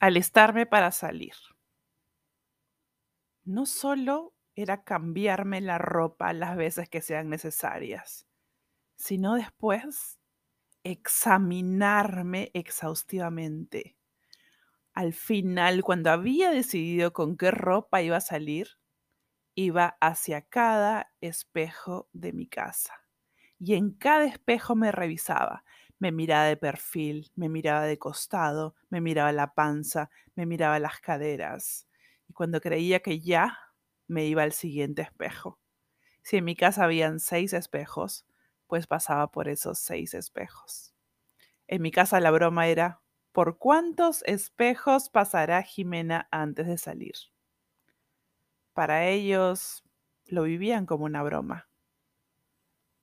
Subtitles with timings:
[0.00, 1.34] alistarme para salir.
[3.44, 8.26] No solo era cambiarme la ropa las veces que sean necesarias,
[8.96, 10.18] sino después
[10.84, 13.96] examinarme exhaustivamente.
[14.94, 18.68] Al final, cuando había decidido con qué ropa iba a salir,
[19.54, 22.94] iba hacia cada espejo de mi casa.
[23.58, 25.64] Y en cada espejo me revisaba.
[25.98, 31.00] Me miraba de perfil, me miraba de costado, me miraba la panza, me miraba las
[31.00, 31.88] caderas.
[32.28, 33.58] Y cuando creía que ya,
[34.06, 35.58] me iba al siguiente espejo.
[36.22, 38.26] Si en mi casa habían seis espejos,
[38.66, 40.94] pues pasaba por esos seis espejos.
[41.66, 43.00] En mi casa la broma era,
[43.32, 47.14] ¿por cuántos espejos pasará Jimena antes de salir?
[48.72, 49.84] Para ellos
[50.26, 51.68] lo vivían como una broma.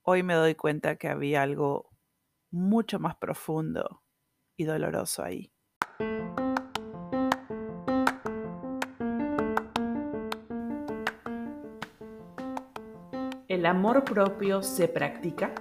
[0.02, 1.90] Hoy me doy cuenta que había algo
[2.56, 4.02] mucho más profundo
[4.56, 5.52] y doloroso ahí.
[13.46, 15.52] ¿El amor propio se practica?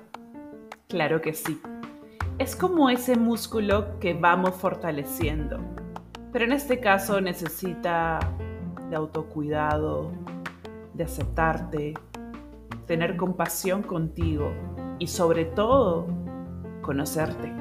[0.88, 1.62] Claro que sí.
[2.40, 5.60] Es como ese músculo que vamos fortaleciendo,
[6.32, 8.20] pero en este caso necesita
[8.90, 10.12] de autocuidado,
[10.94, 11.94] de aceptarte,
[12.86, 14.52] tener compasión contigo
[15.00, 16.25] y sobre todo
[16.86, 17.52] conocerte.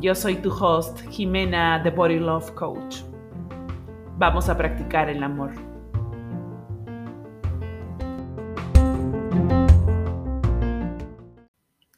[0.00, 3.02] Yo soy tu host, Jimena, The Body Love Coach.
[4.16, 5.52] Vamos a practicar el amor.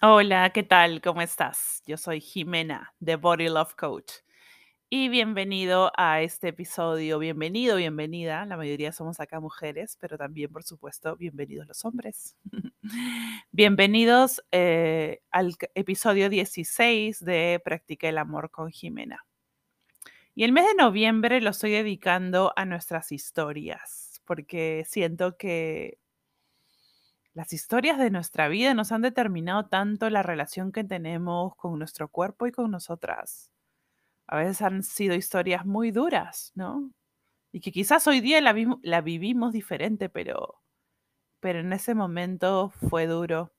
[0.03, 1.01] Hola, ¿qué tal?
[1.01, 1.83] ¿Cómo estás?
[1.87, 4.13] Yo soy Jimena, The Body Love Coach
[4.93, 7.21] y bienvenido a este episodio.
[7.21, 8.45] Bienvenido, bienvenida.
[8.45, 12.37] La mayoría somos acá mujeres, pero también, por supuesto, bienvenidos los hombres.
[13.53, 19.25] Bienvenidos eh, al episodio 16 de Practica el Amor con Jimena.
[20.35, 25.99] Y el mes de noviembre lo estoy dedicando a nuestras historias, porque siento que
[27.33, 32.09] las historias de nuestra vida nos han determinado tanto la relación que tenemos con nuestro
[32.09, 33.53] cuerpo y con nosotras
[34.31, 36.93] a veces han sido historias muy duras, ¿no?
[37.51, 40.63] Y que quizás hoy día la, vivimos diferente, pero,
[41.41, 43.53] pero en ese momento fue duro.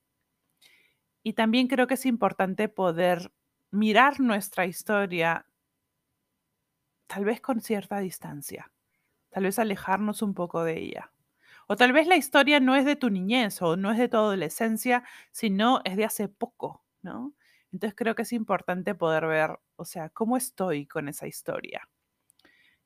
[1.23, 3.33] Y también creo que es importante poder
[3.69, 5.45] mirar nuestra historia
[7.07, 8.71] tal vez con cierta distancia,
[9.29, 11.11] tal vez alejarnos un poco de ella.
[11.67, 14.15] O tal vez la historia no es de tu niñez o no es de tu
[14.15, 17.33] adolescencia, sino es de hace poco, ¿no?
[17.71, 21.87] Entonces creo que es importante poder ver, o sea, cómo estoy con esa historia.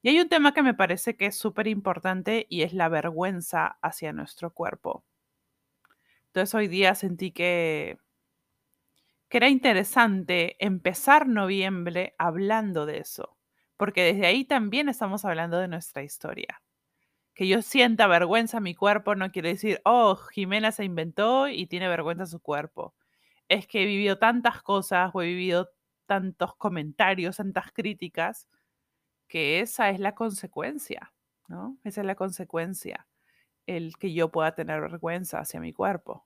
[0.01, 3.79] Y hay un tema que me parece que es súper importante y es la vergüenza
[3.81, 5.03] hacia nuestro cuerpo.
[6.27, 7.97] Entonces hoy día sentí que,
[9.29, 13.35] que era interesante empezar noviembre hablando de eso,
[13.77, 16.61] porque desde ahí también estamos hablando de nuestra historia.
[17.33, 21.87] Que yo sienta vergüenza mi cuerpo no quiere decir, oh, Jimena se inventó y tiene
[21.87, 22.93] vergüenza su cuerpo
[23.49, 25.71] es que he vivido tantas cosas o he vivido
[26.05, 28.47] tantos comentarios, tantas críticas,
[29.27, 31.13] que esa es la consecuencia,
[31.47, 31.77] ¿no?
[31.83, 33.07] Esa es la consecuencia,
[33.65, 36.25] el que yo pueda tener vergüenza hacia mi cuerpo.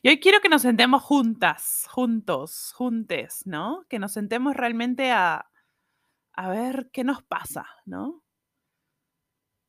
[0.00, 3.84] Y hoy quiero que nos sentemos juntas, juntos, juntes, ¿no?
[3.88, 5.50] Que nos sentemos realmente a,
[6.32, 8.22] a ver qué nos pasa, ¿no?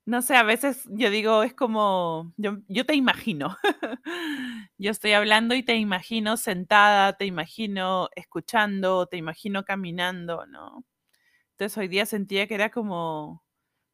[0.09, 3.55] No sé, a veces yo digo, es como, yo, te imagino.
[4.79, 10.83] yo estoy hablando y te imagino sentada, te imagino escuchando, te imagino caminando, ¿no?
[11.51, 13.43] Entonces hoy día sentía que era como,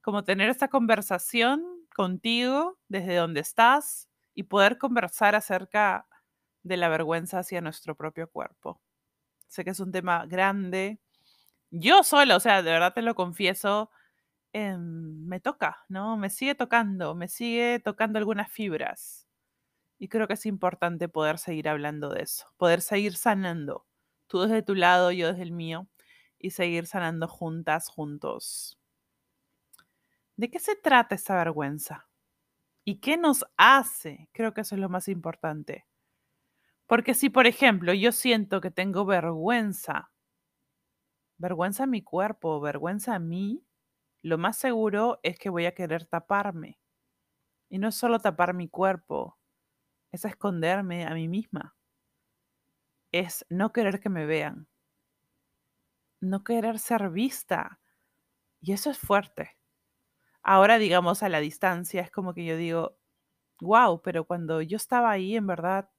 [0.02, 6.08] como tener esta conversación contigo desde donde estás y poder conversar acerca
[6.64, 8.82] de la vergüenza hacia nuestro propio cuerpo.
[9.48, 11.00] Sé que es un tema grande.
[11.72, 13.92] Yo sola, o sea, de verdad te lo confieso,
[14.58, 16.16] Em, me toca, ¿no?
[16.16, 19.28] Me sigue tocando, me sigue tocando algunas fibras.
[20.00, 23.86] Y creo que es importante poder seguir hablando de eso, poder seguir sanando,
[24.28, 25.90] tú desde tu lado, yo desde el mío,
[26.40, 28.80] y seguir sanando juntas, juntos.
[30.38, 32.08] ¿De qué se trata esa vergüenza?
[32.86, 34.30] ¿Y qué nos hace?
[34.32, 35.86] Creo que eso es lo más importante.
[36.88, 40.12] Porque si, por ejemplo, yo siento que tengo vergüenza,
[41.38, 43.66] vergüenza a mi cuerpo, vergüenza a mí,
[44.26, 46.80] lo más seguro es que voy a querer taparme.
[47.70, 49.38] Y no es solo tapar mi cuerpo,
[50.12, 51.76] es esconderme a mí misma.
[53.12, 54.68] Es no querer que me vean.
[56.22, 57.80] No querer ser vista.
[58.62, 59.60] Y eso es fuerte.
[60.42, 62.98] Ahora, digamos, a la distancia, es como que yo digo,
[63.62, 65.92] wow, pero cuando yo estaba ahí, en verdad,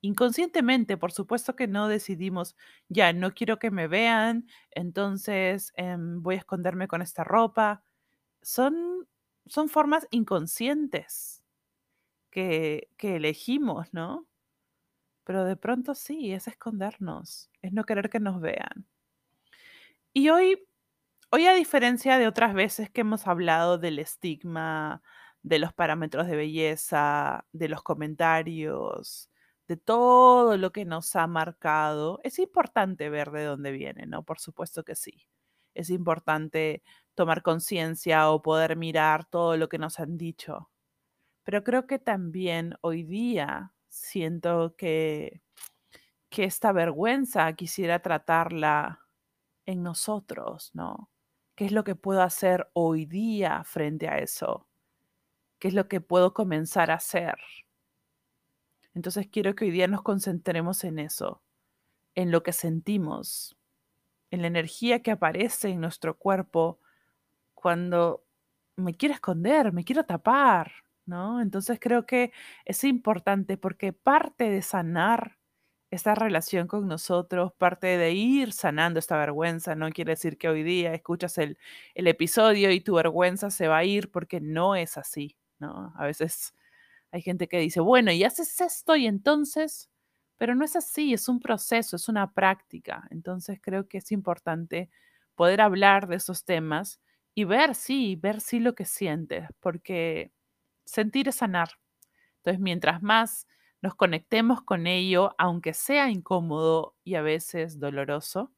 [0.00, 2.56] inconscientemente, por supuesto que no decidimos,
[2.88, 7.84] ya, no quiero que me vean, entonces em, voy a esconderme con esta ropa.
[8.42, 9.06] Son,
[9.46, 11.44] son formas inconscientes
[12.30, 14.26] que, que elegimos, ¿no?
[15.24, 18.86] Pero de pronto sí, es escondernos, es no querer que nos vean.
[20.12, 20.66] Y hoy,
[21.30, 25.02] hoy a diferencia de otras veces que hemos hablado del estigma,
[25.42, 29.30] de los parámetros de belleza, de los comentarios,
[29.70, 34.24] de todo lo que nos ha marcado, es importante ver de dónde viene, ¿no?
[34.24, 35.28] Por supuesto que sí.
[35.74, 36.82] Es importante
[37.14, 40.72] tomar conciencia o poder mirar todo lo que nos han dicho.
[41.44, 45.40] Pero creo que también hoy día siento que,
[46.30, 49.06] que esta vergüenza quisiera tratarla
[49.66, 51.10] en nosotros, ¿no?
[51.54, 54.66] ¿Qué es lo que puedo hacer hoy día frente a eso?
[55.60, 57.36] ¿Qué es lo que puedo comenzar a hacer?
[58.94, 61.42] Entonces quiero que hoy día nos concentremos en eso,
[62.14, 63.56] en lo que sentimos,
[64.30, 66.80] en la energía que aparece en nuestro cuerpo
[67.54, 68.24] cuando
[68.76, 70.72] me quiero esconder, me quiero tapar,
[71.06, 71.40] ¿no?
[71.40, 72.32] Entonces creo que
[72.64, 75.38] es importante porque parte de sanar
[75.90, 80.62] esta relación con nosotros, parte de ir sanando esta vergüenza, no quiere decir que hoy
[80.62, 81.58] día escuchas el,
[81.94, 85.92] el episodio y tu vergüenza se va a ir porque no es así, ¿no?
[85.96, 86.54] A veces
[87.12, 89.90] hay gente que dice, bueno, y haces esto y entonces,
[90.38, 93.06] pero no es así, es un proceso, es una práctica.
[93.10, 94.90] Entonces creo que es importante
[95.34, 97.00] poder hablar de esos temas
[97.34, 100.32] y ver, sí, ver sí lo que sientes, porque
[100.84, 101.70] sentir es sanar.
[102.38, 103.46] Entonces, mientras más
[103.82, 108.52] nos conectemos con ello, aunque sea incómodo y a veces doloroso,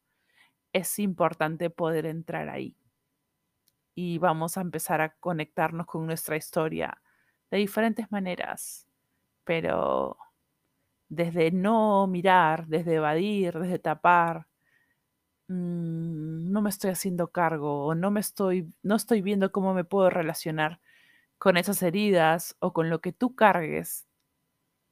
[0.73, 2.77] es importante poder entrar ahí.
[3.95, 7.01] Y vamos a empezar a conectarnos con nuestra historia
[7.53, 8.87] de diferentes maneras,
[9.43, 10.17] pero
[11.07, 14.47] desde no mirar, desde evadir, desde tapar,
[15.49, 19.83] mm, no me estoy haciendo cargo o no me estoy, no estoy viendo cómo me
[19.83, 20.79] puedo relacionar
[21.37, 24.07] con esas heridas o con lo que tú cargues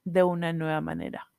[0.04, 1.32] de una nueva manera.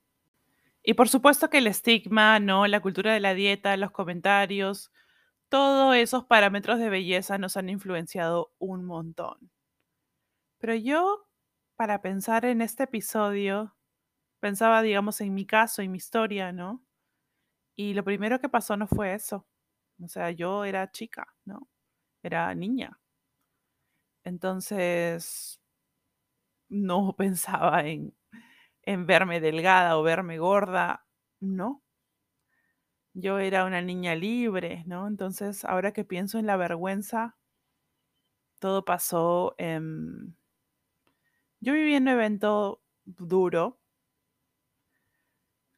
[0.83, 2.67] Y por supuesto que el estigma, ¿no?
[2.67, 4.91] La cultura de la dieta, los comentarios,
[5.47, 9.51] todos esos parámetros de belleza nos han influenciado un montón.
[10.63, 11.27] Pero yo,
[11.75, 13.75] para pensar en este episodio,
[14.39, 16.85] pensaba, digamos, en mi caso, en mi historia, ¿no?
[17.75, 19.45] Y lo primero que pasó no fue eso.
[20.01, 21.69] O sea, yo era chica, ¿no?
[22.23, 23.01] Era niña.
[24.25, 25.59] Entonces,
[26.69, 28.13] no pensaba en,
[28.83, 31.05] en verme delgada o verme gorda,
[31.41, 31.83] no.
[33.15, 35.07] Yo era una niña libre, ¿no?
[35.07, 37.37] Entonces, ahora que pienso en la vergüenza,
[38.59, 40.37] todo pasó en
[41.63, 43.79] yo viví en un evento duro.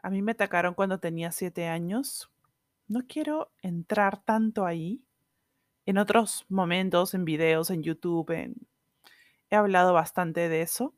[0.01, 2.31] A mí me atacaron cuando tenía siete años.
[2.87, 5.03] No quiero entrar tanto ahí.
[5.85, 8.31] En otros momentos, en videos, en YouTube,
[9.51, 10.95] he hablado bastante de eso.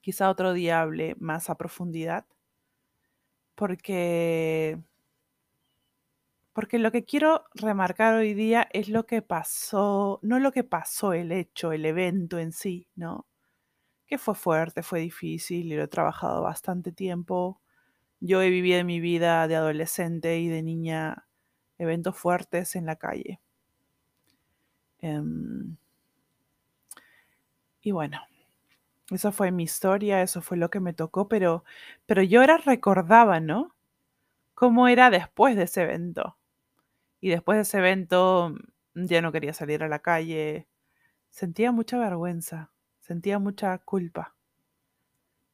[0.00, 2.26] Quizá otro día hable más a profundidad.
[3.54, 4.80] Porque
[6.52, 11.12] porque lo que quiero remarcar hoy día es lo que pasó, no lo que pasó,
[11.12, 13.29] el hecho, el evento en sí, ¿no?
[14.10, 17.60] Que fue fuerte, fue difícil y lo he trabajado bastante tiempo.
[18.20, 21.26] Yo he vivido mi vida de adolescente y de niña
[21.78, 23.40] eventos fuertes en la calle.
[25.00, 25.76] Em,
[27.82, 28.20] y bueno,
[29.10, 31.64] esa fue mi historia, eso fue lo que me tocó, pero,
[32.06, 33.74] pero yo ahora recordaba, ¿no?
[34.54, 36.36] Cómo era después de ese evento.
[37.20, 38.54] Y después de ese evento
[38.94, 40.68] ya no quería salir a la calle,
[41.30, 42.72] sentía mucha vergüenza
[43.10, 44.36] sentía mucha culpa.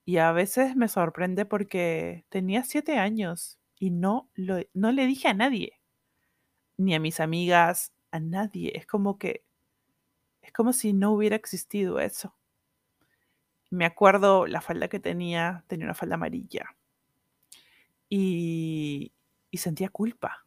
[0.04, 5.28] Y a veces me sorprende porque tenía siete años y no, lo, no le dije
[5.28, 5.80] a nadie,
[6.76, 8.72] ni a mis amigas, a nadie.
[8.76, 9.42] Es como que,
[10.42, 12.34] es como si no hubiera existido eso.
[13.70, 16.76] Me acuerdo la falda que tenía, tenía una falda amarilla.
[18.10, 19.14] Y,
[19.50, 20.44] y sentía culpa.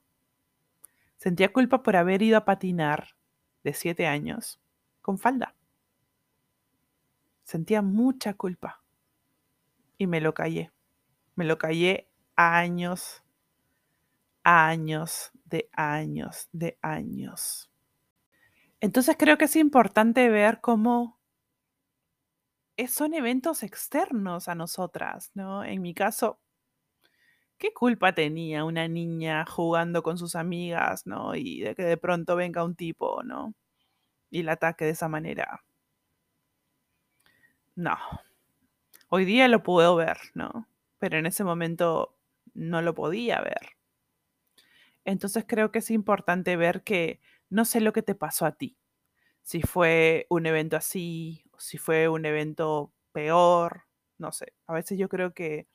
[1.17, 3.15] Sentía culpa por haber ido a patinar
[3.63, 4.59] de siete años
[5.01, 5.55] con falda.
[7.49, 8.83] Sentía mucha culpa.
[9.97, 10.71] Y me lo callé.
[11.33, 13.23] Me lo callé años,
[14.43, 17.71] años, de años, de años.
[18.79, 21.19] Entonces creo que es importante ver cómo
[22.87, 25.63] son eventos externos a nosotras, ¿no?
[25.63, 26.39] En mi caso,
[27.57, 31.33] ¿qué culpa tenía una niña jugando con sus amigas, ¿no?
[31.33, 33.55] Y de que de pronto venga un tipo, ¿no?
[34.29, 35.63] Y la ataque de esa manera.
[37.79, 37.95] No.
[39.07, 40.67] Hoy día lo puedo ver, ¿no?
[41.00, 42.17] pero en ese momento
[42.53, 43.77] no lo podía ver.
[45.05, 48.77] Entonces creo que es importante ver que no sé lo que te pasó a ti.
[49.41, 53.86] Si fue un evento así, si fue un evento peor,
[54.17, 54.53] no sé.
[54.67, 55.67] A veces yo creo que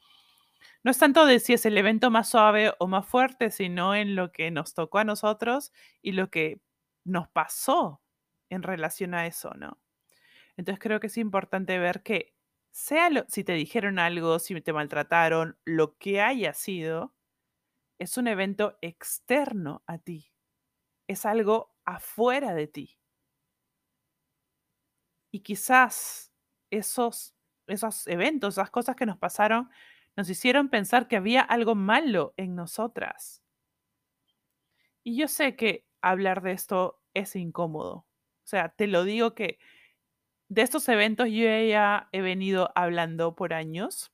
[0.82, 4.14] no es tanto de si es el evento más suave o más fuerte, sino en
[4.14, 6.61] lo que nos tocó a nosotros y lo que
[7.04, 8.02] nos pasó
[8.50, 9.78] en relación a eso, ¿no?
[10.56, 12.34] Entonces creo que es importante ver que
[12.70, 17.14] sea lo, si te dijeron algo, si te maltrataron, lo que haya sido,
[17.99, 20.32] es un evento externo a ti.
[21.08, 22.99] Es algo afuera de ti.
[25.32, 26.32] Y quizás
[26.70, 27.34] esos,
[27.66, 29.70] esos eventos, esas cosas que nos pasaron,
[30.16, 33.42] nos hicieron pensar que había algo malo en nosotras.
[35.02, 37.94] Y yo sé que hablar de esto es incómodo.
[37.96, 39.58] O sea, te lo digo que
[40.54, 44.12] de estos eventos yo ya he venido hablando por años.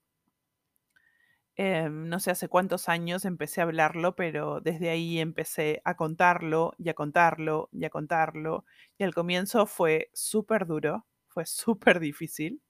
[1.56, 6.72] Em, no sé hace cuántos años empecé a hablarlo, pero desde ahí empecé a contarlo
[6.78, 8.64] y a contarlo y a contarlo.
[8.98, 12.62] Y al comienzo fue súper duro, fue súper difícil,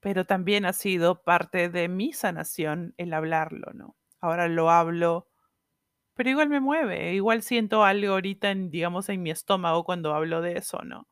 [0.00, 3.96] pero también ha sido parte de mi sanación el hablarlo, ¿no?
[4.20, 5.28] Ahora lo hablo,
[6.14, 10.42] pero igual me mueve, igual siento algo ahorita, en, digamos, en mi estómago cuando hablo
[10.42, 11.08] de eso, ¿no?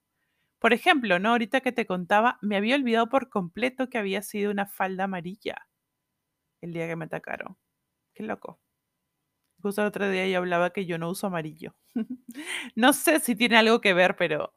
[0.61, 1.31] Por ejemplo, ¿no?
[1.31, 5.67] Ahorita que te contaba, me había olvidado por completo que había sido una falda amarilla
[6.63, 7.57] el día que me atacaron.
[8.15, 8.61] Qué loco.
[9.63, 11.75] Justo el otro día yo hablaba que yo no uso amarillo.
[12.75, 14.55] no sé si tiene algo que ver, pero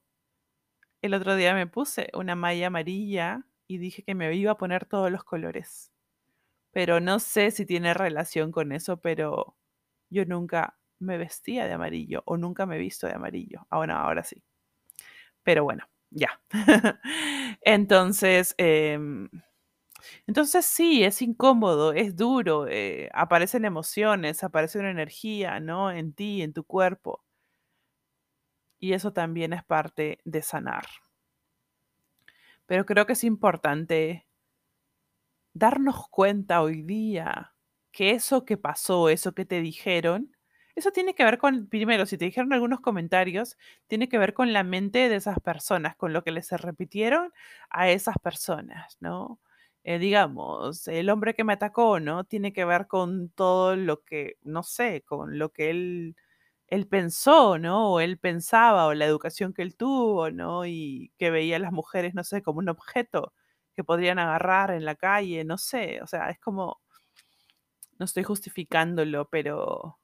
[1.02, 4.86] el otro día me puse una malla amarilla y dije que me iba a poner
[4.86, 5.92] todos los colores.
[6.72, 9.58] Pero no sé si tiene relación con eso, pero
[10.12, 13.68] yo nunca me vestía de amarillo o nunca me he visto de amarillo.
[13.70, 14.44] Ahora, ahora sí.
[15.44, 16.42] Pero bueno, ya.
[17.62, 19.30] entonces, em,
[20.28, 25.92] entonces sí, es incómodo, es duro, eh, aparecen emociones, aparece una energía, ¿no?
[25.92, 27.24] En ti, en tu cuerpo.
[28.80, 30.86] Y eso también es parte de sanar.
[32.66, 34.26] Pero creo que es importante
[35.56, 37.54] darnos cuenta hoy día
[37.92, 40.36] que eso que pasó, eso que te dijeron,
[40.76, 44.54] eso tiene que ver con, primero, si te dijeron algunos comentarios, tiene que ver con
[44.54, 47.32] la mente de esas personas, con lo que les repitieron
[47.70, 49.40] a esas personas, ¿no?
[49.84, 52.24] Eh, digamos, el hombre que me atacó, ¿no?
[52.24, 56.16] Tiene que ver con todo lo que, no sé, con lo que él,
[56.68, 57.92] él pensó, ¿no?
[57.94, 60.66] O él pensaba, o la educación que él tuvo, ¿no?
[60.66, 63.34] Y que veía a las mujeres, no sé, como un objeto
[63.76, 66.80] que podrían agarrar en la calle, no sé, o sea, es como,
[68.00, 70.00] no estoy justificándolo, pero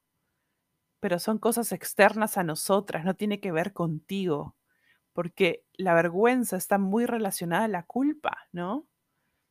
[0.99, 4.55] pero son cosas externas a nosotras, no tiene que ver contigo,
[5.13, 8.87] porque la vergüenza está muy relacionada a la culpa, ¿no?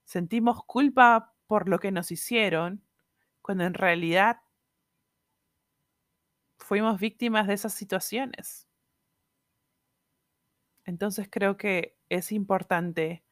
[0.05, 2.85] Sentimos culpa por lo que nos hicieron,
[3.43, 4.41] cuando en realidad
[6.59, 8.69] fuimos víctimas de esas situaciones.
[10.85, 13.25] Entonces creo que es importante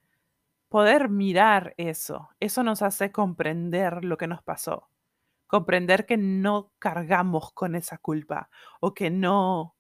[0.69, 2.31] poder mirar eso.
[2.41, 4.91] Eso nos hace comprender lo que nos pasó
[5.47, 8.51] comprender que no cargamos con esa culpa
[8.81, 9.77] o que no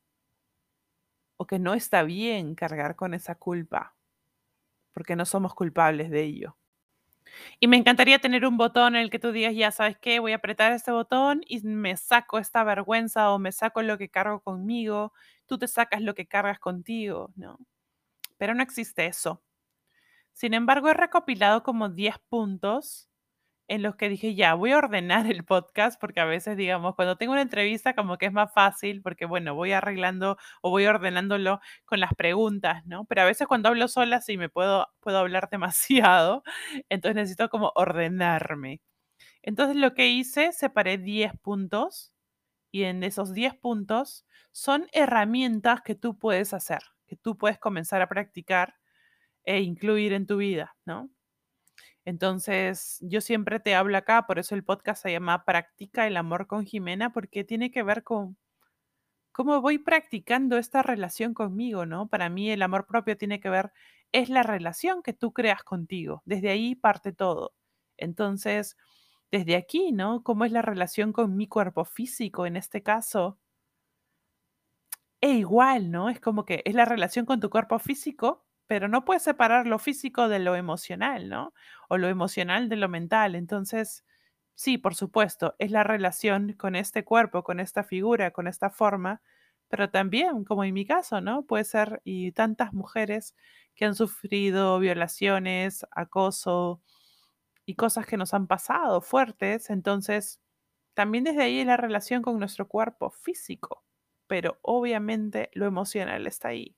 [1.38, 3.94] o que no está bien cargar con esa culpa
[4.92, 6.56] porque no somos culpables de ello.
[7.60, 10.32] Y me encantaría tener un botón en el que tú digas, ya sabes qué, voy
[10.32, 14.40] a apretar este botón y me saco esta vergüenza o me saco lo que cargo
[14.40, 15.12] conmigo,
[15.44, 17.58] tú te sacas lo que cargas contigo, ¿no?
[18.38, 19.42] Pero no existe eso.
[20.32, 23.10] Sin embargo, he recopilado como 10 puntos
[23.68, 27.16] en los que dije, ya, voy a ordenar el podcast, porque a veces, digamos, cuando
[27.16, 31.60] tengo una entrevista, como que es más fácil, porque, bueno, voy arreglando o voy ordenándolo
[31.84, 33.04] con las preguntas, ¿no?
[33.06, 36.42] Pero a veces cuando hablo sola, sí me puedo, puedo hablar demasiado,
[36.88, 38.80] entonces necesito como ordenarme.
[39.42, 42.12] Entonces lo que hice, separé 10 puntos
[42.72, 48.02] y en esos 10 puntos son herramientas que tú puedes hacer, que tú puedes comenzar
[48.02, 48.76] a practicar
[49.44, 51.10] e incluir en tu vida, ¿no?
[52.06, 56.46] Entonces, yo siempre te hablo acá, por eso el podcast se llama Practica el amor
[56.46, 58.38] con Jimena, porque tiene que ver con
[59.32, 62.08] cómo voy practicando esta relación conmigo, ¿no?
[62.08, 63.72] Para mí el amor propio tiene que ver,
[64.12, 67.54] es la relación que tú creas contigo, desde ahí parte todo.
[67.98, 68.76] Entonces,
[69.32, 70.22] desde aquí, ¿no?
[70.22, 73.38] ¿Cómo es la relación con mi cuerpo físico en este caso?
[75.20, 76.08] E igual, ¿no?
[76.08, 79.78] Es como que es la relación con tu cuerpo físico pero no puedes separar lo
[79.78, 81.54] físico de lo emocional, ¿no?
[81.88, 83.34] O lo emocional de lo mental.
[83.34, 84.04] Entonces,
[84.54, 89.22] sí, por supuesto, es la relación con este cuerpo, con esta figura, con esta forma,
[89.68, 91.44] pero también, como en mi caso, ¿no?
[91.46, 93.34] Puede ser, y tantas mujeres
[93.74, 96.82] que han sufrido violaciones, acoso,
[97.66, 100.40] y cosas que nos han pasado fuertes, entonces
[100.94, 103.84] también desde ahí la relación con nuestro cuerpo físico,
[104.26, 106.76] pero obviamente lo emocional está ahí.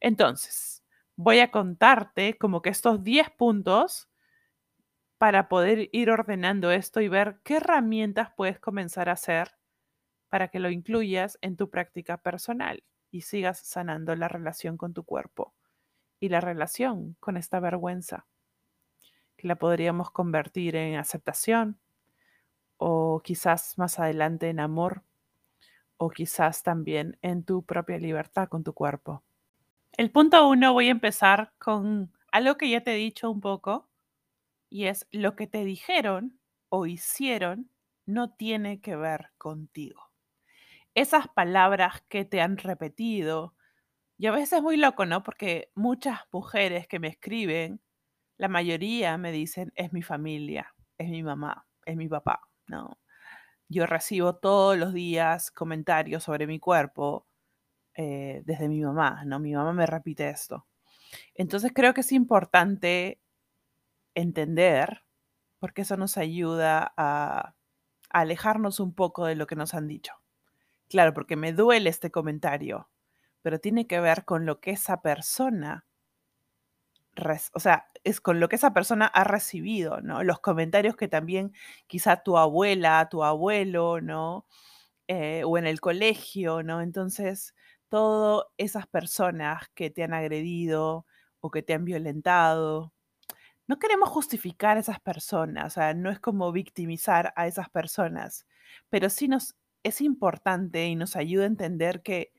[0.00, 0.79] Entonces,
[1.22, 4.08] voy a contarte como que estos 10 puntos
[5.18, 9.52] para poder ir ordenando esto y ver qué herramientas puedes comenzar a hacer
[10.30, 15.04] para que lo incluyas en tu práctica personal y sigas sanando la relación con tu
[15.04, 15.54] cuerpo
[16.20, 18.26] y la relación con esta vergüenza,
[19.36, 21.78] que la podríamos convertir en aceptación
[22.78, 25.02] o quizás más adelante en amor
[25.98, 29.22] o quizás también en tu propia libertad con tu cuerpo.
[29.96, 33.88] El punto uno voy a empezar con algo que ya te he dicho un poco
[34.70, 37.70] y es lo que te dijeron o hicieron
[38.06, 40.10] no tiene que ver contigo.
[40.94, 43.54] Esas palabras que te han repetido,
[44.18, 45.22] y a veces es muy loco, ¿no?
[45.24, 47.80] Porque muchas mujeres que me escriben,
[48.38, 52.98] la mayoría me dicen, es mi familia, es mi mamá, es mi papá, ¿no?
[53.68, 57.26] Yo recibo todos los días comentarios sobre mi cuerpo
[57.94, 59.38] eh, desde mi mamá, ¿no?
[59.38, 60.66] Mi mamá me repite esto.
[61.34, 63.20] Entonces creo que es importante
[64.14, 65.04] entender,
[65.58, 67.54] porque eso nos ayuda a,
[68.10, 70.14] alejarnos un poco de lo que nos han dicho.
[70.88, 72.90] Claro, porque me duele este comentario,
[73.42, 75.86] pero tiene que ver con lo que esa persona,
[77.54, 80.24] o sea, es con lo que esa persona ha recibido, ¿no?
[80.24, 81.52] Los comentarios que también
[81.86, 84.46] quizá tu abuela, tu abuelo, ¿no?
[85.06, 86.80] Eh, o en el colegio, ¿no?
[86.82, 87.54] Entonces,
[87.90, 91.06] todas esas personas que te han agredido
[91.40, 92.94] o que te han violentado,
[93.68, 98.46] no queremos justificar a esas personas, o sea, no es como victimizar a esas personas,
[98.90, 102.32] pero sí nos es importante y nos ayuda a entender que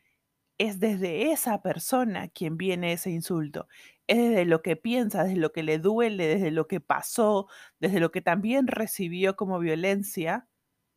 [0.57, 3.67] es desde esa persona quien viene ese insulto,
[4.07, 7.47] es desde lo que piensa, desde lo que le duele, desde lo que pasó,
[7.79, 10.47] desde lo que también recibió como violencia,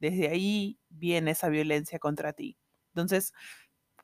[0.00, 2.58] desde ahí viene esa violencia contra ti.
[2.94, 3.32] Entonces,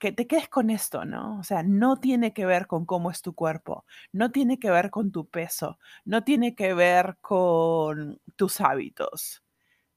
[0.01, 1.39] que te quedes con esto, ¿no?
[1.39, 4.91] O sea, no tiene que ver con cómo es tu cuerpo, no tiene que ver
[4.91, 9.45] con tu peso, no tiene que ver con tus hábitos,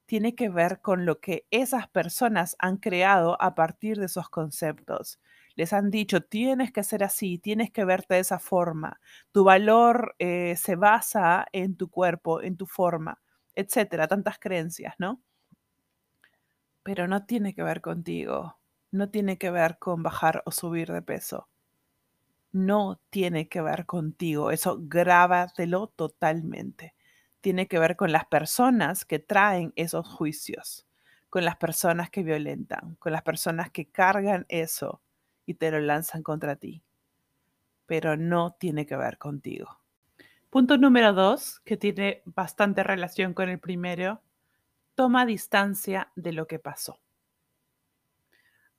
[0.06, 5.20] tiene que ver con lo que esas personas han creado a partir de esos conceptos.
[5.56, 9.00] Les han dicho, tienes que ser así, tienes que verte de esa forma,
[9.32, 13.22] tu valor eh, se basa en tu cuerpo, en tu forma,
[13.56, 15.22] etcétera, tantas creencias, ¿no?
[16.84, 18.58] Pero no tiene que ver contigo
[18.94, 21.50] no tiene que ver con bajar o subir de peso.
[22.52, 24.52] No tiene que ver contigo.
[24.52, 26.94] Eso grábatelo totalmente.
[27.42, 30.86] Tiene que ver con las personas que traen esos juicios,
[31.32, 35.02] con las personas que violentan, con las personas que cargan eso
[35.48, 36.84] y te lo lanzan contra ti.
[37.88, 39.80] Pero no tiene que ver contigo.
[40.52, 44.22] Punto número dos, que tiene bastante relación con el primero,
[44.94, 47.03] toma distancia de lo que pasó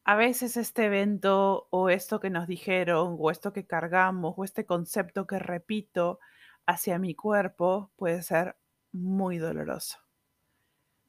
[0.05, 4.67] a veces este evento o esto que nos dijeron o esto que cargamos o este
[4.67, 6.21] concepto que repito
[6.67, 8.57] hacia mi cuerpo puede ser
[8.93, 9.99] muy doloroso.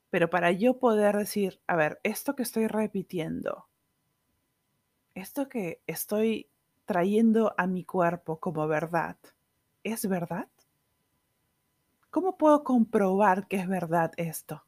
[0.10, 3.68] Pero para yo poder decir, a ver, esto que estoy repitiendo,
[5.14, 6.50] esto que estoy
[6.86, 9.18] trayendo a mi cuerpo como verdad,
[9.84, 10.48] ¿es verdad?
[12.10, 14.64] ¿Cómo puedo comprobar que es verdad esto?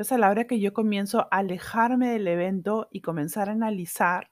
[0.00, 4.30] Entonces, a la hora que yo comienzo a alejarme del evento y comenzar a analizar,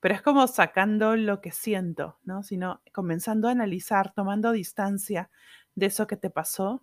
[0.00, 2.42] pero es como sacando lo que siento, ¿no?
[2.42, 5.30] Sino comenzando a analizar, tomando distancia
[5.76, 6.82] de eso que te pasó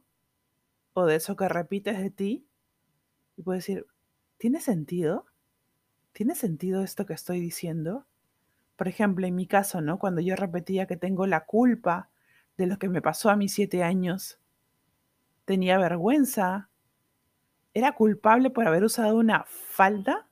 [0.94, 2.48] o de eso que repites de ti.
[3.38, 3.86] Y puedo decir,
[4.40, 5.28] ¿tiene sentido?
[6.14, 8.08] ¿Tiene sentido esto que estoy diciendo?
[8.76, 10.00] Por ejemplo, en mi caso, ¿no?
[10.00, 12.10] Cuando yo repetía que tengo la culpa
[12.58, 14.40] de lo que me pasó a mis siete años,
[15.46, 16.72] tenía vergüenza
[17.74, 20.28] era culpable por haber usado una falda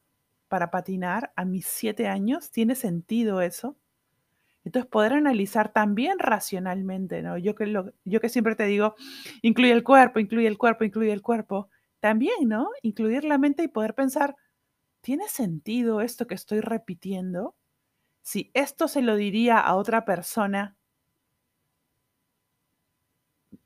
[0.48, 2.52] para patinar a mis siete años.
[2.52, 3.78] ¿Tiene sentido eso?
[4.64, 7.38] Entonces, poder analizar también racionalmente, ¿no?
[7.38, 7.74] Yo que,
[8.06, 8.96] yo que siempre te digo,
[9.42, 11.70] incluye el cuerpo, incluye el cuerpo, incluye el cuerpo.
[12.00, 12.70] También, ¿no?
[12.84, 14.36] Incluir la mente y poder pensar,
[15.02, 17.56] ¿tiene sentido esto que estoy repitiendo?
[18.24, 20.78] Si esto se lo diría a otra persona,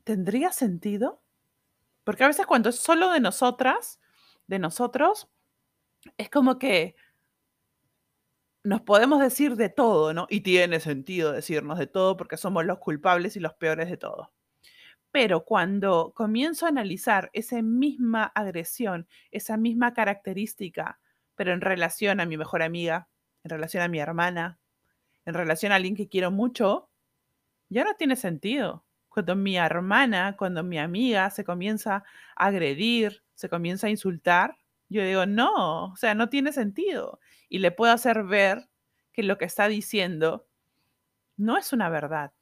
[0.06, 1.22] ¿tendría sentido?
[2.06, 4.00] Porque a veces cuando es solo de nosotras,
[4.48, 5.28] de nosotros,
[6.18, 6.96] es como que
[8.64, 10.28] nos podemos decir de todo, ¿no?
[10.30, 14.32] Y tiene sentido decirnos de todo porque somos los culpables y los peores de todo.
[15.12, 21.00] Pero cuando comienzo a analizar esa misma agresión, esa misma característica,
[21.36, 23.10] pero en relación a mi mejor amiga,
[23.44, 24.60] en relación a mi hermana,
[25.26, 26.90] en relación a alguien que quiero mucho,
[27.70, 28.85] ya no tiene sentido
[29.16, 32.04] cuando mi hermana, cuando mi amiga se comienza
[32.36, 34.58] a agredir, se comienza a insultar,
[34.90, 37.22] yo digo, no, o sea, no tiene sentido.
[37.48, 38.68] Y le puedo hacer ver
[39.14, 40.48] que lo que está diciendo
[41.38, 42.34] no es una verdad.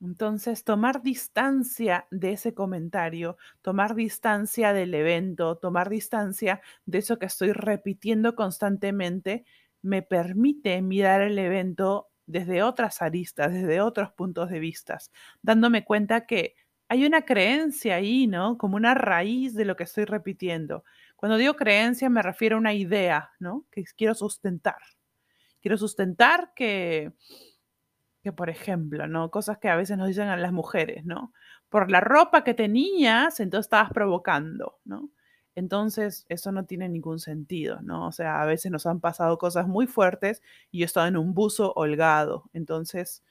[0.00, 7.26] Entonces, tomar distancia de ese comentario, tomar distancia del evento, tomar distancia de eso que
[7.26, 9.44] estoy repitiendo constantemente,
[9.82, 14.98] me permite mirar el evento desde otras aristas, desde otros puntos de vista,
[15.42, 16.54] dándome cuenta que
[16.88, 18.58] hay una creencia ahí, ¿no?
[18.58, 20.84] Como una raíz de lo que estoy repitiendo.
[21.16, 23.66] Cuando digo creencia me refiero a una idea, ¿no?
[23.70, 24.78] Que quiero sustentar.
[25.60, 27.12] Quiero sustentar que
[28.22, 29.30] que, por ejemplo, ¿no?
[29.30, 31.32] Cosas que a veces nos dicen a las mujeres, ¿no?
[31.68, 35.10] Por la ropa que tenías, entonces estabas provocando, ¿no?
[35.60, 38.06] Entonces, eso no tiene ningún sentido, ¿no?
[38.08, 41.18] O sea, a veces nos han pasado cosas muy fuertes y yo he estado en
[41.18, 42.48] un buzo holgado.
[42.54, 43.22] Entonces,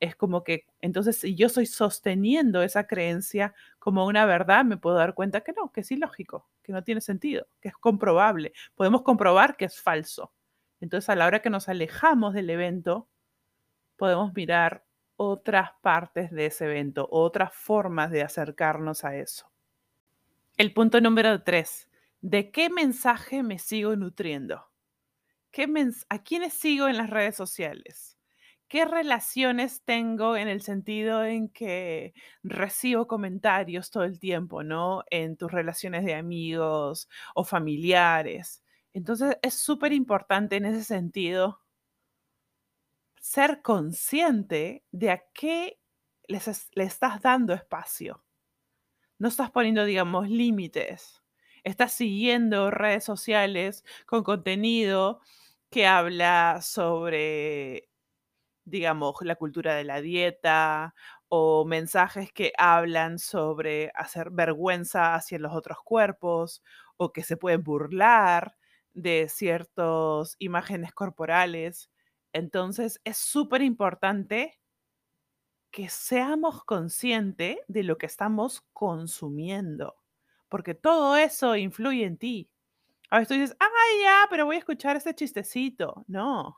[0.00, 4.96] es como que, entonces, si yo estoy sosteniendo esa creencia como una verdad, me puedo
[4.96, 8.52] dar cuenta que no, que es ilógico, que no tiene sentido, que es comprobable.
[8.76, 10.32] Podemos comprobar que es falso.
[10.80, 13.08] Entonces, a la hora que nos alejamos del evento,
[13.96, 14.84] podemos mirar
[15.16, 19.51] otras partes de ese evento, otras formas de acercarnos a eso.
[20.62, 24.70] El punto número tres, ¿de qué mensaje me sigo nutriendo?
[25.50, 25.66] ¿Qué
[26.08, 28.16] ¿A quiénes sigo en las redes sociales?
[28.68, 35.02] ¿Qué relaciones tengo en el sentido en que recibo comentarios todo el tiempo, ¿no?
[35.10, 38.62] En tus relaciones de amigos o familiares.
[38.92, 41.58] Entonces es súper importante en ese sentido
[43.20, 45.80] ser consciente de a qué
[46.28, 48.22] le estás dando espacio.
[49.22, 51.22] No estás poniendo, digamos, límites.
[51.62, 55.20] Estás siguiendo redes sociales con contenido
[55.70, 57.88] que habla sobre,
[58.64, 60.94] digamos, la cultura de la dieta
[61.28, 66.62] o mensajes que hablan sobre hacer vergüenza hacia los otros cuerpos
[66.96, 68.56] o que se pueden burlar
[68.94, 71.90] de ciertas imágenes corporales
[72.32, 74.60] entonces es súper importante
[75.72, 79.96] que seamos conscientes de lo que estamos consumiendo,
[80.48, 82.50] porque todo eso influye en ti.
[83.10, 83.68] A veces tú dices, ah,
[84.02, 86.04] ya, pero voy a escuchar este chistecito.
[86.06, 86.56] No,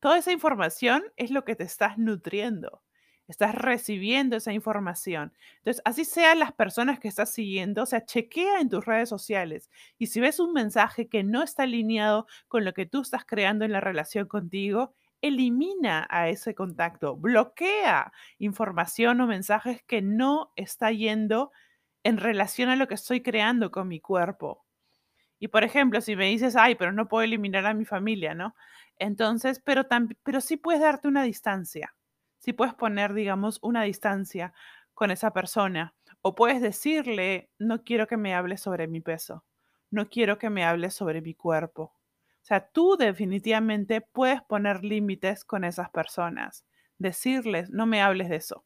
[0.00, 2.82] toda esa información es lo que te estás nutriendo
[3.30, 5.32] estás recibiendo esa información.
[5.58, 9.70] Entonces, así sean las personas que estás siguiendo, o sea, chequea en tus redes sociales
[9.98, 13.64] y si ves un mensaje que no está alineado con lo que tú estás creando
[13.64, 20.90] en la relación contigo, elimina a ese contacto, bloquea información o mensajes que no está
[20.92, 21.52] yendo
[22.04, 24.64] en relación a lo que estoy creando con mi cuerpo.
[25.38, 28.54] Y por ejemplo, si me dices, ay, pero no puedo eliminar a mi familia, ¿no?
[28.98, 29.86] Entonces, pero,
[30.22, 31.94] pero sí puedes darte una distancia
[32.40, 34.52] si puedes poner, digamos, una distancia
[34.94, 39.44] con esa persona o puedes decirle, no quiero que me hables sobre mi peso,
[39.90, 41.94] no quiero que me hables sobre mi cuerpo.
[42.42, 46.64] O sea, tú definitivamente puedes poner límites con esas personas,
[46.98, 48.64] decirles, no me hables de eso.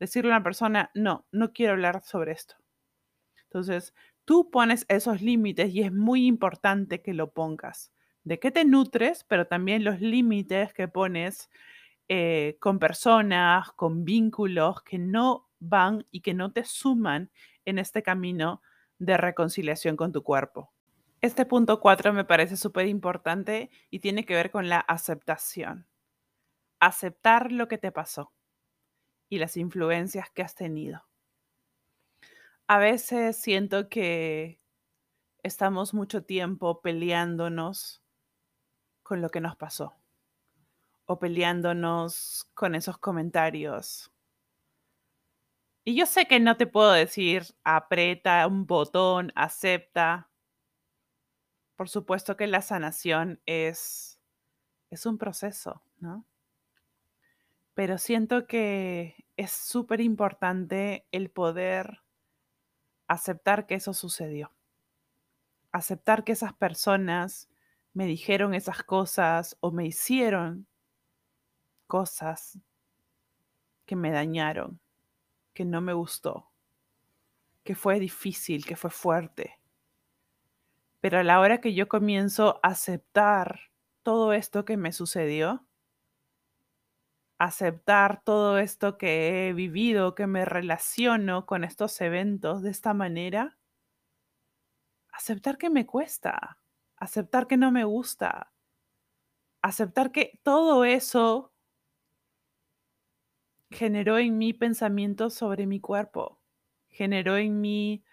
[0.00, 2.54] Decirle a una persona, no, no quiero hablar sobre esto.
[3.44, 7.92] Entonces, tú pones esos límites y es muy importante que lo pongas.
[8.24, 11.50] De qué te nutres, pero también los límites que pones
[12.08, 17.30] eh, con personas, con vínculos que no van y que no te suman
[17.64, 18.62] en este camino
[18.98, 20.72] de reconciliación con tu cuerpo.
[21.20, 25.88] Este punto 4 me parece súper importante y tiene que ver con la aceptación.
[26.78, 28.32] Aceptar lo que te pasó
[29.28, 31.04] y las influencias que has tenido.
[32.68, 34.60] A veces siento que
[35.42, 38.02] estamos mucho tiempo peleándonos
[39.02, 39.96] con lo que nos pasó
[41.06, 44.12] o peleándonos con esos comentarios.
[45.84, 50.27] Y yo sé que no te puedo decir aprieta un botón, acepta.
[51.78, 54.20] Por supuesto que la sanación es,
[54.90, 56.26] es un proceso, ¿no?
[57.74, 62.02] Pero siento que es súper importante el poder
[63.06, 64.52] aceptar que eso sucedió.
[65.70, 67.48] Aceptar que esas personas
[67.92, 70.66] me dijeron esas cosas o me hicieron
[71.86, 72.58] cosas
[73.86, 74.80] que me dañaron,
[75.54, 76.50] que no me gustó,
[77.62, 79.60] que fue difícil, que fue fuerte.
[81.00, 83.60] Pero a la hora que yo comienzo a aceptar
[84.02, 85.66] todo esto que me sucedió,
[87.38, 93.58] aceptar todo esto que he vivido, que me relaciono con estos eventos de esta manera,
[95.12, 96.58] aceptar que me cuesta,
[96.96, 98.52] aceptar que no me gusta,
[99.62, 101.52] aceptar que todo eso
[103.70, 106.40] generó en mí pensamientos sobre mi cuerpo,
[106.88, 108.04] generó en mí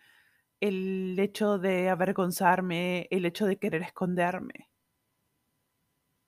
[0.61, 4.69] el hecho de avergonzarme, el hecho de querer esconderme.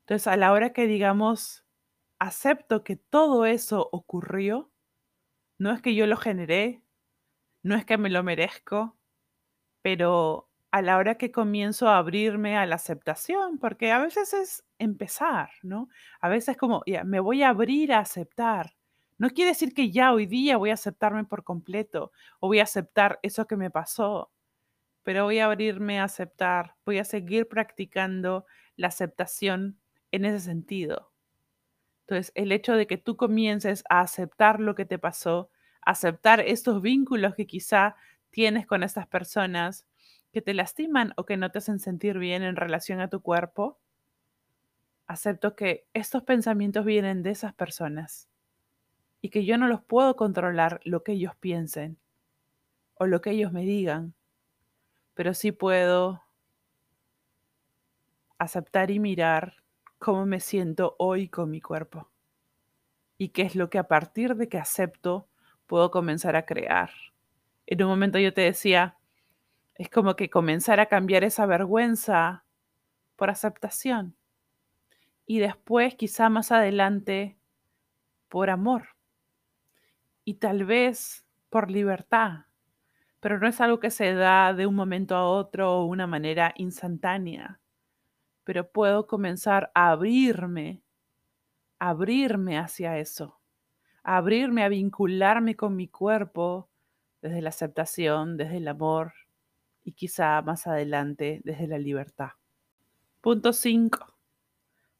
[0.05, 1.65] Entonces, a la hora que digamos,
[2.19, 4.71] acepto que todo eso ocurrió,
[5.59, 6.83] no es que yo lo generé,
[7.63, 8.97] no es que me lo merezco,
[9.83, 14.65] pero a la hora que comienzo a abrirme a la aceptación, porque a veces es
[14.79, 15.89] empezar, ¿no?
[16.21, 18.76] A veces como, ya, me voy a abrir a aceptar.
[19.17, 22.63] No quiere decir que ya hoy día voy a aceptarme por completo o voy a
[22.63, 24.31] aceptar eso que me pasó,
[25.03, 29.79] pero voy a abrirme a aceptar, voy a seguir practicando la aceptación
[30.11, 31.11] en ese sentido.
[32.01, 35.49] Entonces, el hecho de que tú comiences a aceptar lo que te pasó,
[35.81, 37.95] aceptar estos vínculos que quizá
[38.29, 39.87] tienes con estas personas
[40.31, 43.79] que te lastiman o que no te hacen sentir bien en relación a tu cuerpo,
[45.07, 48.29] acepto que estos pensamientos vienen de esas personas
[49.27, 51.97] y que yo no los puedo controlar lo que ellos piensen
[52.93, 54.13] o lo que ellos me digan,
[55.15, 56.23] pero sí puedo
[58.37, 59.55] aceptar y mirar
[59.99, 62.09] cómo me siento hoy con mi cuerpo
[63.17, 65.27] y qué es lo que a partir de que acepto
[65.65, 66.91] puedo comenzar a crear.
[67.65, 68.95] En un momento yo te decía,
[69.75, 72.45] es como que comenzar a cambiar esa vergüenza
[73.17, 74.15] por aceptación
[75.25, 77.37] y después quizá más adelante
[78.29, 78.95] por amor
[80.27, 82.47] y tal vez por libertad,
[83.21, 86.53] pero no es algo que se da de un momento a otro o una manera
[86.57, 87.61] instantánea,
[88.43, 90.83] pero puedo comenzar a abrirme,
[91.79, 93.39] abrirme hacia eso,
[94.03, 96.67] abrirme a vincularme con mi cuerpo
[97.21, 99.13] desde la aceptación, desde el amor
[99.85, 102.31] y quizá más adelante desde la libertad.
[103.21, 104.13] Punto 5.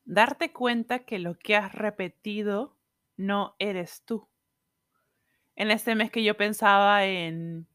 [0.06, 2.78] Darte cuenta que lo que has repetido
[3.18, 4.30] no eres tú
[5.58, 7.67] en este mes que yo pensaba en,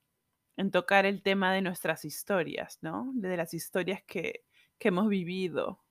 [0.71, 3.11] tocar el tema de nuestras historias, ¿no?
[3.15, 4.45] De las historias que,
[4.79, 5.83] que hemos vivido.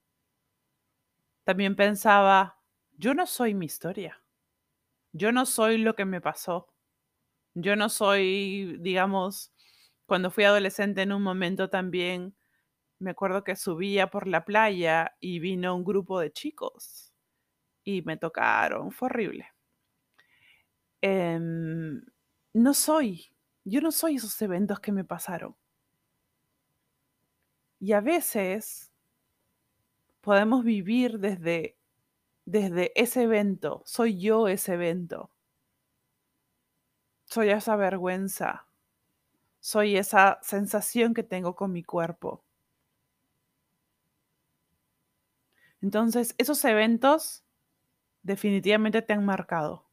[1.43, 2.57] También pensaba,
[2.97, 4.23] yo no soy mi historia.
[5.11, 6.73] Yo no soy lo que me pasó.
[7.53, 9.51] Yo no soy, digamos,
[10.05, 12.37] cuando fui adolescente en un momento también,
[12.99, 17.13] me acuerdo que subía por la playa y vino un grupo de chicos
[17.83, 18.91] y me tocaron.
[18.91, 19.50] Fue horrible.
[21.01, 22.01] Em,
[22.53, 23.31] no soy,
[23.65, 25.55] yo no soy esos eventos que me pasaron.
[27.81, 28.91] Y a veces
[30.21, 31.75] podemos vivir desde,
[32.45, 35.31] desde ese evento, soy yo ese evento,
[37.25, 38.67] soy esa vergüenza,
[39.59, 42.43] soy esa sensación que tengo con mi cuerpo.
[45.81, 47.43] Entonces, esos eventos
[48.23, 49.90] definitivamente te han marcado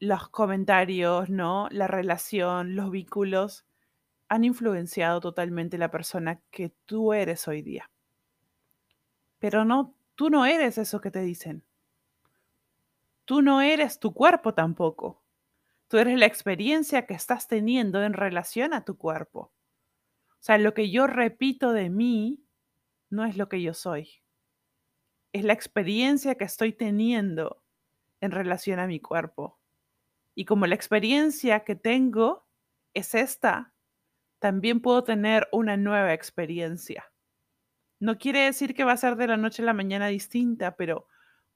[0.00, 1.68] los comentarios, ¿no?
[1.70, 3.66] La relación, los vínculos
[4.28, 7.90] han influenciado totalmente la persona que tú eres hoy día.
[9.38, 11.64] Pero no, tú no eres eso que te dicen.
[13.24, 15.22] Tú no eres tu cuerpo tampoco.
[15.88, 19.52] Tú eres la experiencia que estás teniendo en relación a tu cuerpo.
[20.30, 22.44] O sea, lo que yo repito de mí
[23.10, 24.22] no es lo que yo soy.
[25.32, 27.62] Es la experiencia que estoy teniendo
[28.20, 29.58] en relación a mi cuerpo.
[30.36, 32.46] Y como la experiencia que tengo
[32.92, 33.72] es esta,
[34.38, 37.10] también puedo tener una nueva experiencia.
[37.98, 41.08] No quiere decir que va a ser de la noche a la mañana distinta, pero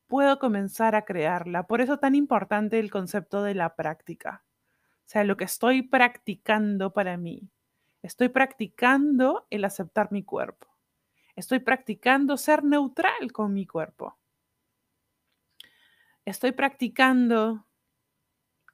[0.06, 1.66] puedo comenzar a crearla.
[1.66, 4.44] Por eso es tan importante el concepto de la práctica.
[5.00, 7.50] O sea, lo que estoy practicando para mí.
[8.00, 10.68] Estoy practicando el aceptar mi cuerpo.
[11.36, 14.18] Estoy practicando ser neutral con mi cuerpo.
[16.24, 17.66] Estoy practicando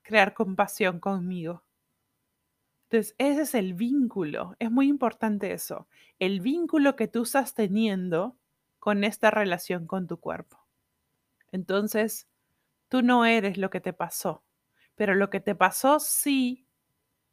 [0.07, 1.65] crear compasión conmigo.
[2.89, 4.55] Entonces, ese es el vínculo.
[4.61, 5.89] Es muy importante eso.
[6.21, 8.37] El vínculo que tú estás teniendo
[8.79, 10.65] con esta relación con tu cuerpo.
[11.51, 12.29] Entonces,
[12.89, 14.45] tú no eres lo que te pasó,
[14.95, 16.69] pero lo que te pasó sí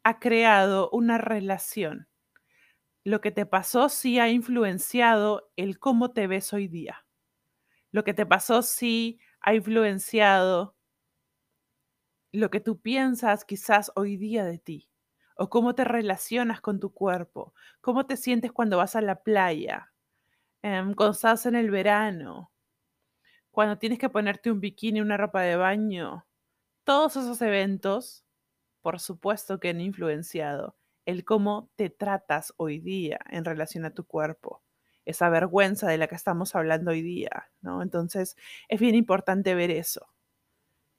[0.04, 2.08] ha creado una relación.
[3.04, 7.06] Lo que te pasó sí ha influenciado el cómo te ves hoy día.
[7.92, 10.76] Lo que te pasó sí ha influenciado
[12.34, 14.90] lo que tú piensas quizás hoy día de ti,
[15.38, 19.94] o cómo te relacionas con tu cuerpo, cómo te sientes cuando vas a la playa,
[20.64, 22.52] em, cuando estás en el verano,
[23.52, 26.26] cuando tienes que ponerte un bikini, una ropa de baño.
[26.86, 28.26] Todos esos eventos,
[28.82, 34.06] por supuesto que han influenciado el cómo te tratas hoy día en relación a tu
[34.06, 34.64] cuerpo,
[35.06, 37.82] esa vergüenza de la que estamos hablando hoy día, ¿no?
[37.84, 38.38] Entonces,
[38.70, 40.08] es bien importante ver eso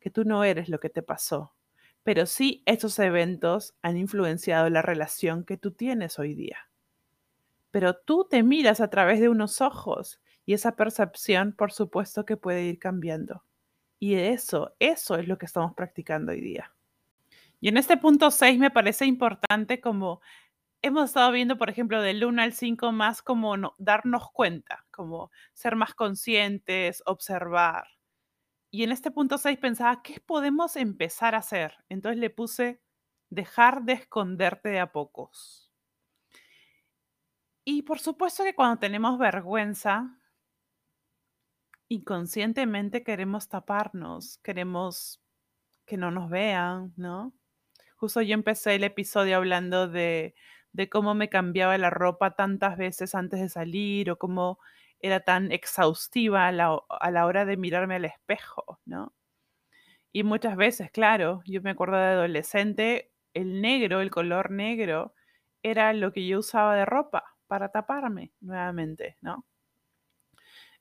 [0.04, 1.54] que tú no eres lo que te pasó,
[2.02, 6.58] pero sí esos eventos han influenciado la relación que tú tienes hoy día.
[7.70, 12.36] Pero tú te miras a través de unos ojos y esa percepción, por supuesto, que
[12.36, 13.44] puede ir cambiando.
[13.98, 16.74] Y eso, eso es lo que estamos practicando hoy día.
[17.62, 20.20] Y en este punto 6 me parece importante como
[20.82, 25.76] hemos estado viendo, por ejemplo, del 1 al 5 más como darnos cuenta, como ser
[25.76, 27.93] más conscientes, observar.
[28.74, 31.76] Y en este punto 6 pensaba, ¿qué podemos empezar a hacer?
[31.88, 32.82] Entonces le puse
[33.30, 35.72] dejar de esconderte de a pocos.
[37.64, 40.18] Y por supuesto que cuando tenemos vergüenza,
[41.86, 45.22] inconscientemente queremos taparnos, queremos
[45.86, 47.32] que no nos vean, ¿no?
[47.94, 50.34] Justo yo empecé el episodio hablando de,
[50.72, 54.58] de cómo me cambiaba la ropa tantas veces antes de salir o cómo
[55.06, 59.14] era tan exhaustiva a la, a la hora de mirarme al espejo, ¿no?
[60.12, 65.14] Y muchas veces, claro, yo me acuerdo de adolescente, el negro, el color negro,
[65.62, 69.44] era lo que yo usaba de ropa para taparme nuevamente, ¿no?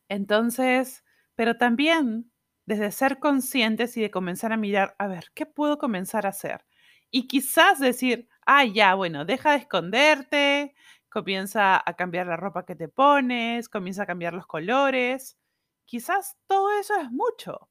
[0.09, 1.03] Entonces,
[1.36, 2.31] pero también
[2.65, 6.65] desde ser conscientes y de comenzar a mirar, a ver, ¿qué puedo comenzar a hacer?
[7.12, 10.75] Y quizás decir, ah, ya, bueno, deja de esconderte,
[11.13, 15.38] comienza a cambiar la ropa que te pones, comienza a cambiar los colores.
[15.86, 17.69] Quizás todo eso es mucho,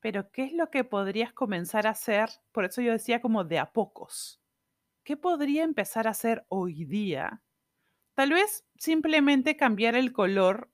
[0.00, 2.30] pero ¿qué es lo que podrías comenzar a hacer?
[2.52, 4.40] Por eso yo decía como de a pocos.
[5.04, 7.42] ¿Qué podría empezar a hacer hoy día?
[8.14, 10.70] Tal vez simplemente cambiar el color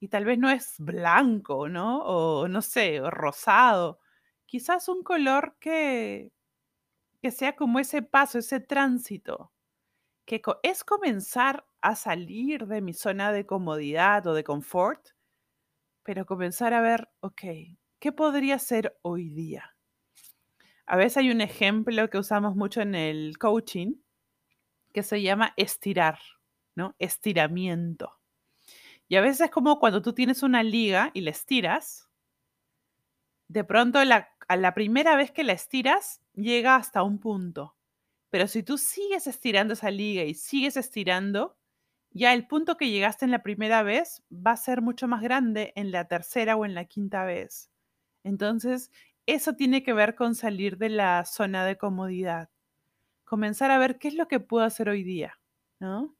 [0.00, 2.02] y tal vez no es blanco, ¿no?
[2.04, 4.00] O no sé, rosado.
[4.46, 6.32] Quizás un color que,
[7.20, 9.52] que sea como ese paso, ese tránsito,
[10.28, 15.08] que es comenzar a salir de mi zona de comodidad o de confort,
[16.02, 17.42] pero comenzar a ver, ok,
[17.98, 19.74] ¿qué podría ser hoy día?
[20.84, 23.94] A veces hay un ejemplo que usamos mucho en el coaching
[24.92, 26.18] que se llama estirar,
[26.74, 26.94] ¿no?
[26.98, 28.18] Estiramiento.
[29.08, 32.10] Y a veces es como cuando tú tienes una liga y la estiras,
[33.48, 37.77] de pronto a la primera vez que la estiras llega hasta un punto.
[38.30, 41.56] Pero si tú sigues estirando esa liga y sigues estirando,
[42.10, 45.72] ya el punto que llegaste en la primera vez va a ser mucho más grande
[45.76, 47.70] en la tercera o en la quinta vez.
[48.24, 48.90] Entonces,
[49.26, 52.50] eso tiene que ver con salir de la zona de comodidad.
[53.24, 55.38] Comenzar a ver qué es lo que puedo hacer hoy día,
[55.80, 56.16] ¿no?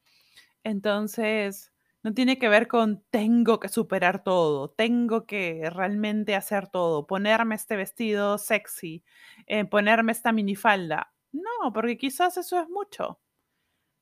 [0.64, 7.06] Entonces, no tiene que ver con tengo que superar todo, tengo que realmente hacer todo,
[7.06, 9.04] ponerme este vestido sexy,
[9.46, 11.12] eh, ponerme esta minifalda.
[11.32, 13.20] No, porque quizás eso es mucho.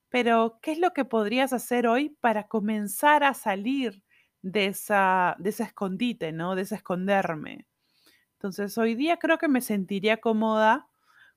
[0.08, 4.02] Pero, ¿qué es lo que podrías hacer hoy para comenzar a salir
[4.42, 6.54] de, esa, de ese escondite, ¿no?
[6.54, 7.66] De ese esconderme.
[8.34, 10.88] Entonces, hoy día creo que me sentiría cómoda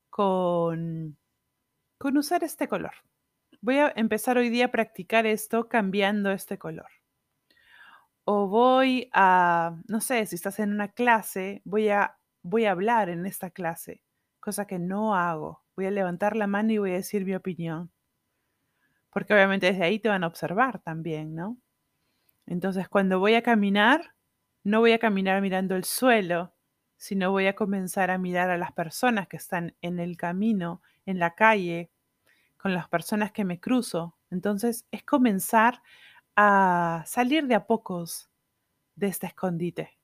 [0.10, 1.18] con,
[1.98, 2.94] con usar este color
[3.62, 6.90] voy a empezar hoy día a practicar esto cambiando este color.
[8.26, 13.10] O voy a, no sé, si estás en una clase, voy a, voy a hablar
[13.10, 14.04] en esta clase,
[14.40, 15.64] cosa que no hago.
[15.80, 17.90] Voy a levantar la mano y voy a decir mi opinión.
[19.12, 21.58] Porque obviamente desde ahí te van a observar también, ¿no?
[22.48, 24.14] Entonces, cuando voy a caminar,
[24.66, 26.54] no voy a caminar mirando el suelo,
[26.98, 31.18] sino voy a comenzar a mirar a las personas que están en el camino, en
[31.18, 31.90] la calle,
[32.58, 34.18] con las personas que me cruzo.
[34.32, 35.82] Entonces es comenzar
[36.36, 38.30] a salir de a pocos
[38.98, 39.98] de este escondite,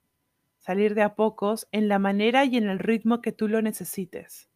[0.61, 4.49] salir de a pocos en la manera y en el ritmo que tú lo necesites,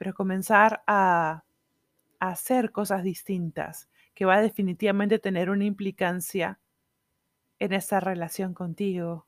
[0.00, 1.44] pero comenzar a,
[2.20, 6.58] hacer cosas distintas, que va a definitivamente tener una implicancia
[7.58, 9.26] en esa relación contigo.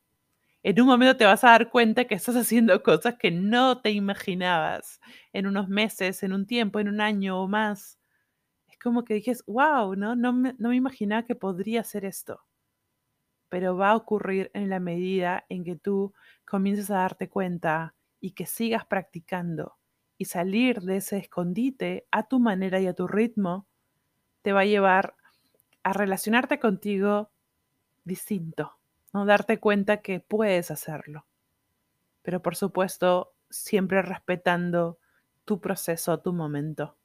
[0.63, 3.91] En un momento te vas a dar cuenta que estás haciendo cosas que no te
[3.91, 4.99] imaginabas
[5.35, 7.99] en unos meses, en un tiempo, en un año o más
[8.83, 10.17] como que dijes, wow, ¿no?
[10.17, 12.41] No me, no me imaginaba que podría ser esto.
[13.51, 16.15] Pero va a ocurrir en la medida en que tú
[16.47, 19.77] comiences a darte cuenta y que sigas practicando
[20.19, 23.67] y salir de ese escondite a tu manera y a tu ritmo,
[24.43, 25.17] te va a llevar
[25.83, 27.31] a relacionarte contigo
[28.05, 28.79] distinto,
[29.13, 29.25] ¿no?
[29.27, 31.27] Darte cuenta que puedes hacerlo.
[32.23, 34.99] Pero por supuesto, siempre respetando
[35.45, 36.97] tu proceso, tu momento.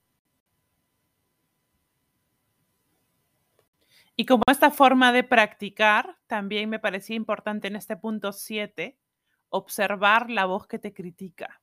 [4.16, 8.97] Y como esta forma de practicar, también me parecía importante en este punto 7,
[9.49, 11.62] observar la voz que te critica.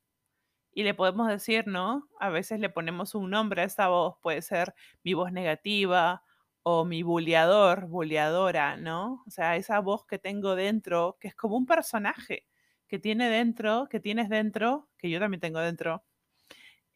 [0.74, 2.08] Y le podemos decir, ¿no?
[2.20, 6.22] A veces le ponemos un nombre a esta voz, puede ser mi voz negativa
[6.64, 9.22] o mi buleador, buleadora, ¿no?
[9.26, 12.46] O sea, esa voz que tengo dentro, que es como un personaje,
[12.88, 16.04] que tiene dentro, que tienes dentro, que yo también tengo dentro,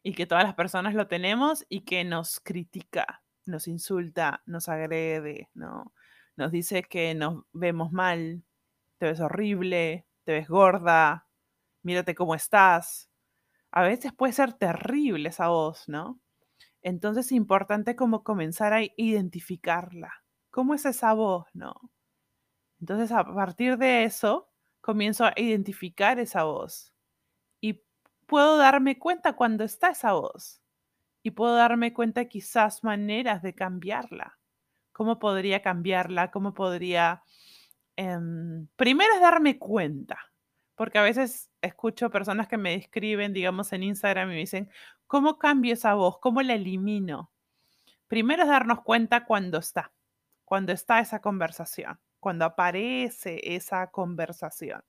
[0.03, 5.49] y que todas las personas lo tenemos y que nos critica, nos insulta, nos agrede,
[5.53, 5.93] ¿no?
[6.35, 8.43] Nos dice que nos vemos mal,
[8.97, 11.27] te ves horrible, te ves gorda,
[11.83, 13.08] mírate cómo estás.
[13.71, 16.19] A veces puede ser terrible esa voz, ¿no?
[16.81, 20.23] Entonces es importante como comenzar a identificarla.
[20.49, 21.75] ¿Cómo es esa voz, no?
[22.79, 24.49] Entonces a partir de eso
[24.81, 26.93] comienzo a identificar esa voz
[27.61, 27.83] y
[28.25, 30.61] puedo darme cuenta cuando está esa voz
[31.21, 34.39] y puedo darme cuenta quizás maneras de cambiarla.
[34.93, 36.31] ¿Cómo podría cambiarla?
[36.31, 37.23] ¿Cómo podría...
[37.97, 40.28] Em, primero es darme cuenta
[40.79, 44.69] porque a veces escucho personas que me escriben, digamos, en Instagram y me dicen,
[45.07, 46.19] ¿cómo cambio esa voz?
[46.19, 47.33] ¿Cómo la elimino?
[48.07, 49.91] Primero es darnos cuenta cuando está,
[50.45, 54.81] cuando está esa conversación, cuando aparece esa conversación.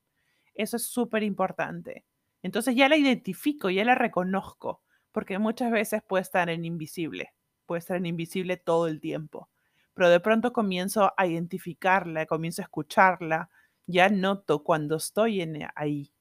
[0.55, 2.05] Eso es súper importante.
[2.41, 7.35] Entonces ya la identifico, ya la reconozco, porque muchas veces puede estar en invisible,
[7.67, 9.49] puede estar en invisible todo el tiempo,
[9.95, 13.51] pero de pronto comienzo a identificarla, comienzo a escucharla,
[13.91, 16.13] ya noto cuando estoy en ahí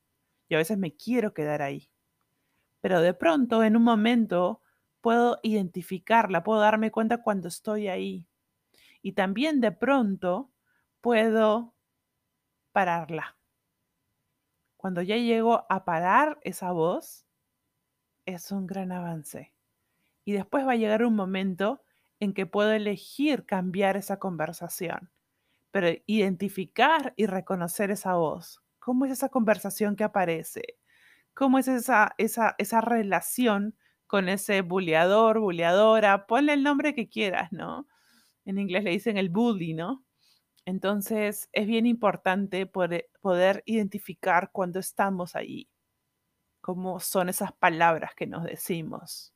[0.49, 1.89] y a veces me quiero quedar ahí.
[2.81, 4.61] Pero de pronto, en un momento,
[4.99, 8.27] puedo identificarla, puedo darme cuenta cuando estoy ahí.
[9.01, 10.51] Y también de pronto
[11.01, 11.75] puedo
[12.71, 13.37] pararla.
[14.75, 17.25] Cuando ya llego a parar esa voz,
[18.25, 19.53] es un gran avance.
[20.25, 21.83] Y después va a llegar un momento
[22.19, 25.11] en que puedo elegir cambiar esa conversación
[25.71, 28.61] pero identificar y reconocer esa voz.
[28.79, 30.77] ¿Cómo es esa conversación que aparece?
[31.33, 33.75] ¿Cómo es esa, esa, esa relación
[34.07, 36.25] con ese buleador, buleadora?
[36.27, 37.87] Ponle el nombre que quieras, ¿no?
[38.45, 40.03] En inglés le dicen el bully, ¿no?
[40.65, 45.69] Entonces es bien importante poder, poder identificar cuando estamos ahí,
[46.61, 49.33] cómo son esas palabras que nos decimos.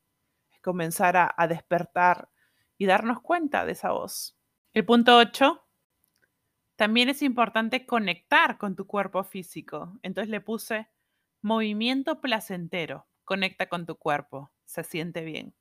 [0.62, 2.30] comenzar a, a despertar
[2.78, 4.38] y darnos cuenta de esa voz.
[4.74, 5.64] El punto 8
[6.84, 9.98] también es importante conectar con tu cuerpo físico.
[10.02, 10.90] Entonces le puse
[11.42, 13.08] movimiento placentero.
[13.24, 14.52] Conecta con tu cuerpo.
[14.66, 15.54] Se siente bien.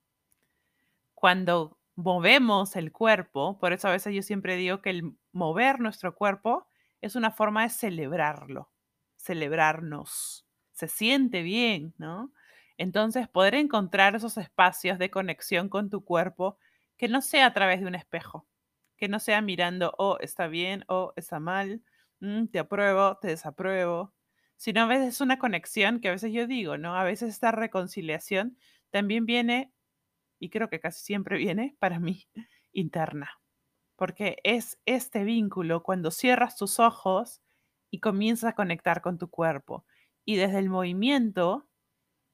[1.15, 6.17] Cuando movemos el cuerpo, por eso a veces yo siempre digo que el mover nuestro
[6.17, 6.67] cuerpo
[7.01, 8.73] es una forma de celebrarlo,
[9.15, 10.45] celebrarnos.
[10.73, 12.33] Se siente bien, ¿no?
[12.79, 16.59] Entonces, poder encontrar esos espacios de conexión con tu cuerpo
[16.97, 18.45] que no sea a través de un espejo,
[19.03, 21.83] que no sea mirando, oh, está bien, oh, está mal,
[22.21, 24.15] mm, te apruebo, te desapruebo,
[24.57, 26.95] sino a veces es una conexión que a veces yo digo, ¿no?
[26.95, 28.57] A veces esta reconciliación
[28.91, 29.73] también viene,
[30.39, 32.29] y creo que casi siempre viene para mí,
[32.71, 33.41] interna,
[33.97, 37.43] porque es este vínculo cuando cierras tus ojos
[37.91, 39.85] y comienzas a conectar con tu cuerpo.
[40.25, 41.69] Y desde el movimiento,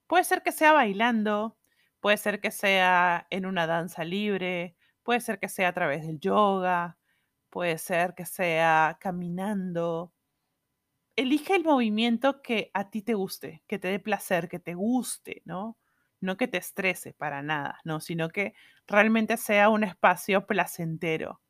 [0.06, 1.56] puede ser que sea bailando,
[2.00, 4.77] puede ser que sea en una danza libre,
[5.08, 6.98] Puede ser que sea a través del yoga,
[7.48, 10.12] puede ser que sea caminando.
[11.16, 15.40] Elige el movimiento que a ti te guste, que te dé placer, que te guste,
[15.46, 15.78] ¿no?
[16.20, 18.00] No que te estrese para nada, ¿no?
[18.00, 18.52] Sino que
[18.86, 21.40] realmente sea un espacio placentero.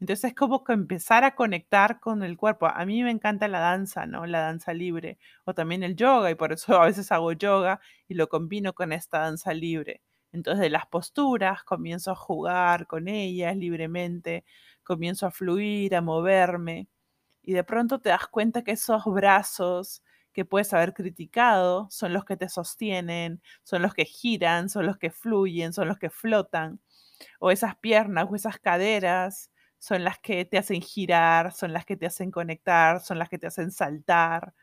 [0.00, 2.66] Entonces es como que empezar a conectar con el cuerpo.
[2.68, 4.26] A mí me encanta la danza, ¿no?
[4.26, 8.14] La danza libre o también el yoga y por eso a veces hago yoga y
[8.14, 10.02] lo combino con esta danza libre.
[10.32, 14.44] Entonces de las posturas comienzo a jugar con ellas libremente,
[14.84, 16.88] comienzo a fluir, a moverme
[17.42, 20.02] y de pronto te das cuenta que esos brazos
[20.32, 24.98] que puedes haber criticado son los que te sostienen, son los que giran, son los
[24.98, 26.80] que fluyen, son los que flotan,
[27.40, 31.96] o esas piernas o esas caderas son las que te hacen girar, son las que
[31.96, 34.54] te hacen conectar, son las que te hacen saltar,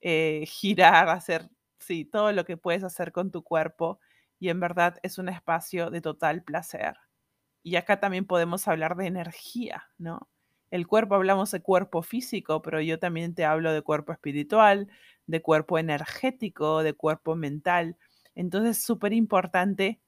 [0.00, 1.48] eh, girar, hacer,
[1.78, 4.00] sí, todo lo que puedes hacer con tu cuerpo
[4.38, 6.96] y en verdad es un espacio de total placer.
[7.62, 10.28] Y acá también podemos hablar de energía, ¿no?
[10.70, 14.88] El cuerpo, hablamos de cuerpo físico, pero yo también te hablo de cuerpo espiritual,
[15.26, 17.96] de cuerpo energético, de cuerpo mental.
[18.34, 20.00] Entonces es súper importante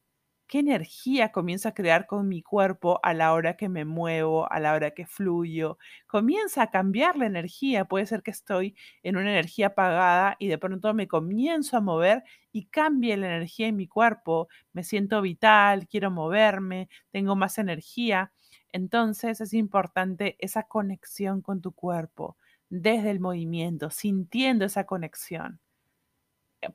[0.49, 4.59] qué energía comienza a crear con mi cuerpo a la hora que me muevo, a
[4.61, 5.79] la hora que fluyo.
[6.07, 7.85] Comienza a cambiar la energía.
[7.85, 12.25] Puede ser que estoy en una energía apagada y de pronto me comienzo a mover
[12.51, 14.49] y cambia la energía en mi cuerpo.
[14.73, 18.33] Me siento vital, quiero moverme, tengo más energía.
[18.73, 22.37] Entonces es importante esa conexión con tu cuerpo
[22.71, 25.61] desde el movimiento, sintiendo esa conexión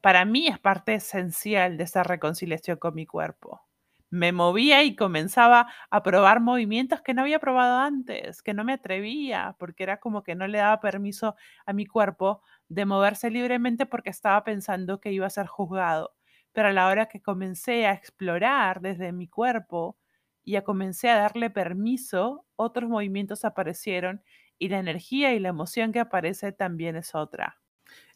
[0.02, 3.62] para mí es parte esencial de esa reconciliación con mi cuerpo.
[4.10, 8.74] me movía y comenzaba a probar movimientos que no había probado antes, que no me
[8.74, 13.86] atrevía, porque era como que no le daba permiso a mi cuerpo de moverse libremente
[13.88, 16.14] porque estaba pensando que iba a ser juzgado.
[16.54, 19.98] Pero a la hora que comencé a explorar desde mi cuerpo
[20.44, 24.24] y a comencé a darle permiso, otros movimientos aparecieron
[24.60, 27.63] y la energía y la emoción que aparece también es otra.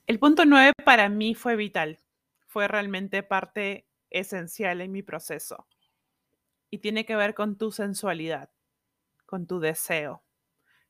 [0.07, 1.99] El punto nueve para mí fue vital,
[2.47, 5.67] fue realmente parte esencial en mi proceso
[6.69, 8.49] y tiene que ver con tu sensualidad,
[9.25, 10.23] con tu deseo,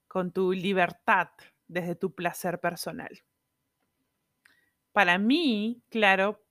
[0.08, 1.30] con tu libertad
[1.68, 3.24] desde tu placer personal.
[4.92, 6.44] Para mí, claro,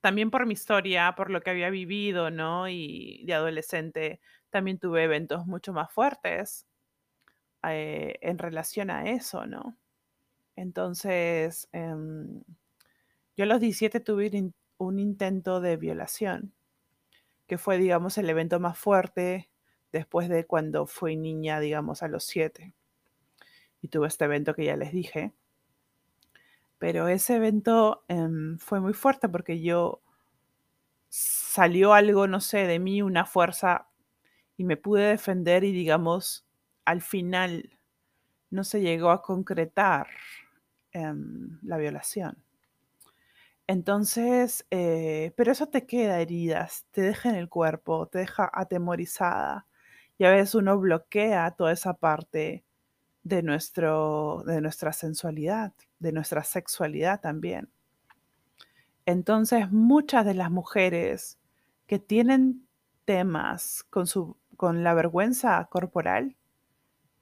[0.00, 2.68] también por mi historia, por lo que había vivido, ¿no?
[2.68, 6.66] Y de adolescente también tuve eventos mucho más fuertes
[7.64, 9.76] eh, en relación a eso, ¿no?
[10.58, 12.42] Entonces, em,
[13.36, 16.52] yo a los 17 tuve un intento de violación
[17.46, 19.48] que fue, digamos, el evento más fuerte
[19.92, 22.74] después de cuando fui niña, digamos, a los siete.
[23.80, 25.32] Y tuve este evento que ya les dije.
[26.78, 30.02] Pero ese evento em, fue muy fuerte porque yo
[31.08, 33.88] salió algo, no sé, de mí, una fuerza,
[34.56, 36.44] y me pude defender y, digamos,
[36.84, 37.78] al final
[38.50, 40.08] no se llegó a concretar
[40.98, 42.42] em, la violación.
[43.66, 49.66] Entonces, eh, pero eso te queda heridas, te deja en el cuerpo, te deja atemorizada.
[50.16, 52.64] Y a veces uno bloquea toda esa parte
[53.22, 57.70] de, nuestro, de nuestra sensualidad, de nuestra sexualidad también.
[59.06, 61.38] Entonces, muchas de las mujeres
[61.86, 62.66] que tienen
[63.04, 66.36] temas con, su, con la vergüenza corporal,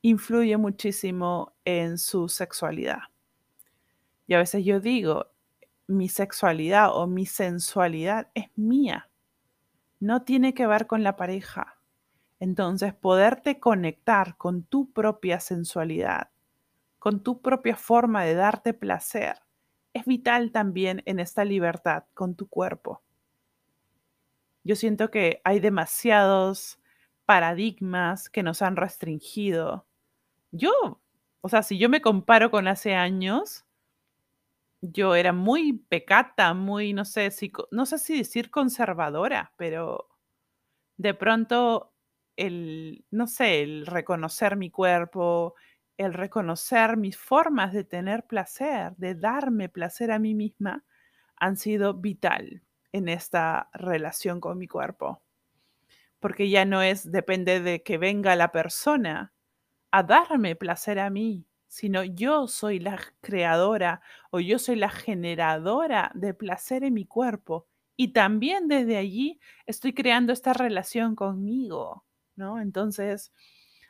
[0.03, 3.01] influye muchísimo en su sexualidad.
[4.27, 5.27] Y a veces yo digo,
[5.87, 9.09] mi sexualidad o mi sensualidad es mía.
[10.01, 11.79] No tiene que ver con la pareja.
[12.39, 16.31] Entonces, poderte conectar con tu propia sensualidad,
[16.99, 19.39] con tu propia forma de darte placer,
[19.95, 23.03] es vital también en esta libertad con tu cuerpo.
[24.65, 26.79] Yo siento que hay demasiados
[27.25, 29.87] paradigmas que nos han restringido.
[30.51, 31.01] Yo,
[31.41, 33.66] o sea, si yo me comparo con hace años,
[34.81, 40.09] yo era muy pecata, muy, no sé, si, no sé si decir conservadora, pero
[40.97, 41.95] de pronto
[42.37, 45.55] el, no sé, el reconocer mi cuerpo,
[45.97, 50.85] el reconocer mis formas de tener placer, de darme placer a mí misma,
[51.37, 52.63] han sido vital
[52.93, 55.23] en esta relación con mi cuerpo.
[56.21, 59.33] Porque ya no es, depende de que venga la persona
[59.93, 61.47] a darme placer a mí,
[61.77, 64.01] sino yo soy la creadora
[64.31, 67.67] o yo soy la generadora de placer en mi cuerpo.
[67.97, 72.61] Y también desde allí estoy creando esta relación conmigo, ¿no?
[72.63, 73.31] Entonces,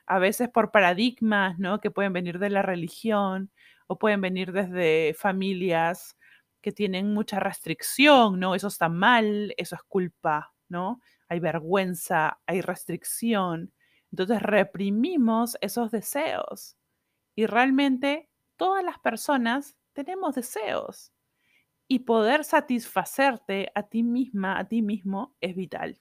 [0.04, 1.80] a veces por paradigmas, ¿no?
[1.80, 3.52] Que pueden venir de la religión
[3.86, 6.16] o pueden venir desde familias
[6.60, 8.56] que tienen mucha restricción, ¿no?
[8.56, 11.00] Eso está mal, eso es culpa, ¿no?
[11.28, 13.72] Hay vergüenza, hay restricción.
[14.10, 16.75] Entonces reprimimos esos deseos.
[17.36, 21.12] Y realmente todas las personas tenemos deseos.
[21.86, 26.00] Y poder satisfacerte a ti misma, a ti mismo, es vital.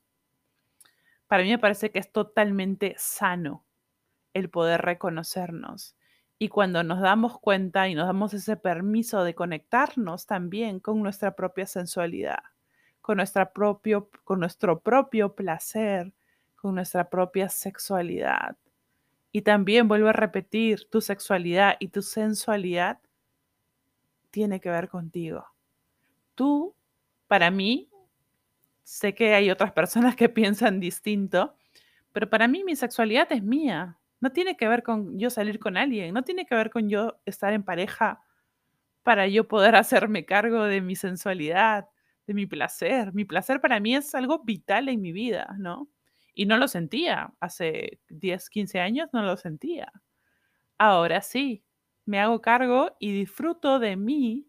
[1.27, 3.65] Para mí me parece que es totalmente sano
[4.33, 5.95] el poder reconocernos.
[6.37, 11.35] Y cuando nos damos cuenta y nos damos ese permiso de conectarnos también con nuestra
[11.35, 12.43] propia sensualidad,
[13.01, 16.13] con, nuestra propio, con nuestro propio placer,
[16.55, 18.57] con nuestra propia sexualidad,
[19.35, 23.01] y también vuelvo a repetir, tu sexualidad y tu sensualidad
[24.31, 25.45] tiene que ver contigo.
[26.35, 26.73] Tú,
[27.27, 27.89] para mí,
[28.83, 31.53] sé que hay otras personas que piensan distinto,
[32.13, 33.99] pero para mí mi sexualidad es mía.
[34.21, 37.19] No tiene que ver con yo salir con alguien, no tiene que ver con yo
[37.25, 38.21] estar en pareja
[39.03, 41.89] para yo poder hacerme cargo de mi sensualidad,
[42.25, 43.13] de mi placer.
[43.13, 45.89] Mi placer para mí es algo vital en mi vida, ¿no?
[46.35, 47.33] Y no lo sentía.
[47.39, 49.91] Hace 10, 15 años no lo sentía.
[50.77, 51.63] Ahora sí,
[52.05, 54.47] me hago cargo y disfruto de mí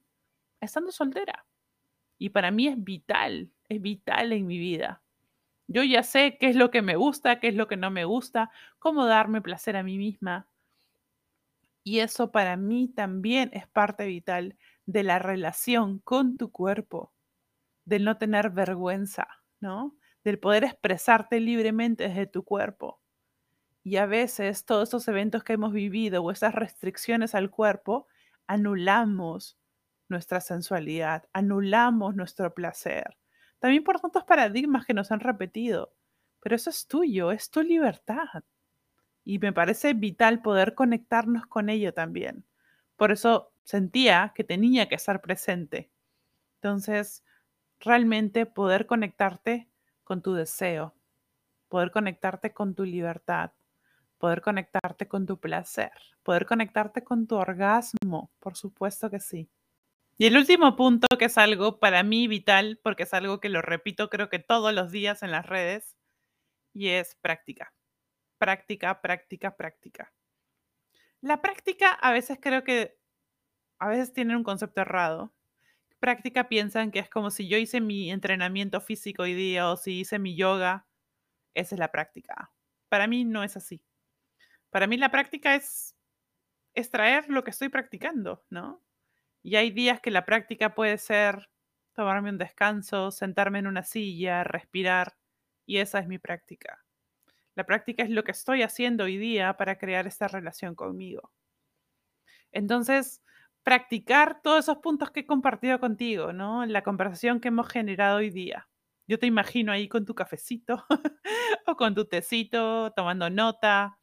[0.60, 1.46] estando soltera.
[2.18, 5.02] Y para mí es vital, es vital en mi vida.
[5.68, 8.04] Yo ya sé qué es lo que me gusta, qué es lo que no me
[8.04, 10.48] gusta, cómo darme placer a mí misma.
[11.84, 14.56] Y eso para mí también es parte vital
[14.86, 17.12] de la relación con tu cuerpo,
[17.84, 19.28] del no tener vergüenza,
[19.60, 19.96] ¿no?
[20.26, 23.00] Del poder expresarte libremente desde tu cuerpo.
[23.84, 28.08] Y a veces todos esos eventos que hemos vivido o esas restricciones al cuerpo,
[28.48, 29.56] anulamos
[30.08, 33.16] nuestra sensualidad, anulamos nuestro placer.
[33.60, 35.94] También por tantos paradigmas que nos han repetido.
[36.40, 38.42] pero eso es tuyo, es tu libertad.
[39.24, 42.44] Y me parece vital poder conectarnos con ello también.
[42.96, 45.88] Por eso sentía que tenía que estar presente.
[46.56, 47.24] Entonces,
[47.78, 49.68] realmente poder conectarte
[50.06, 50.94] con tu deseo,
[51.68, 53.50] poder conectarte con tu libertad,
[54.18, 55.90] poder conectarte con tu placer,
[56.22, 59.50] poder conectarte con tu orgasmo, por supuesto que sí.
[60.16, 63.62] Y el último punto, que es algo para mí vital, porque es algo que lo
[63.62, 65.96] repito creo que todos los días en las redes,
[66.72, 67.74] y es práctica.
[68.38, 70.12] Práctica, práctica, práctica.
[71.20, 72.96] La práctica a veces creo que,
[73.80, 75.34] a veces tienen un concepto errado.
[76.06, 79.98] Práctica piensan que es como si yo hice mi entrenamiento físico hoy día o si
[79.98, 80.86] hice mi yoga,
[81.52, 82.52] esa es la práctica.
[82.88, 83.82] Para mí no es así.
[84.70, 85.96] Para mí la práctica es
[86.74, 88.84] extraer lo que estoy practicando, ¿no?
[89.42, 91.50] Y hay días que la práctica puede ser
[91.92, 95.16] tomarme un descanso, sentarme en una silla, respirar,
[95.66, 96.84] y esa es mi práctica.
[97.56, 101.32] La práctica es lo que estoy haciendo hoy día para crear esta relación conmigo.
[102.52, 103.24] Entonces,
[103.66, 106.64] practicar todos esos puntos que he compartido contigo, ¿no?
[106.66, 108.68] La conversación que hemos generado hoy día.
[109.08, 110.86] Yo te imagino ahí con tu cafecito
[111.66, 113.98] o con tu tecito, tomando nota,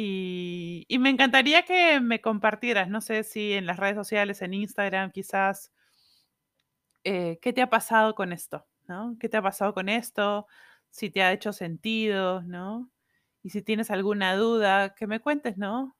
[0.00, 5.10] y, me encantaría que me compartieras, no sé si en las redes sociales, en Instagram
[5.10, 5.72] quizás,
[7.02, 8.64] eh, ¿qué te ha pasado con esto?
[8.86, 9.16] ¿no?
[9.18, 10.46] ¿Qué te ha pasado con esto?
[10.90, 12.90] Si te ha hecho sentido, ¿no?
[13.42, 15.96] Y si tienes alguna duda, que me cuentes, ¿no?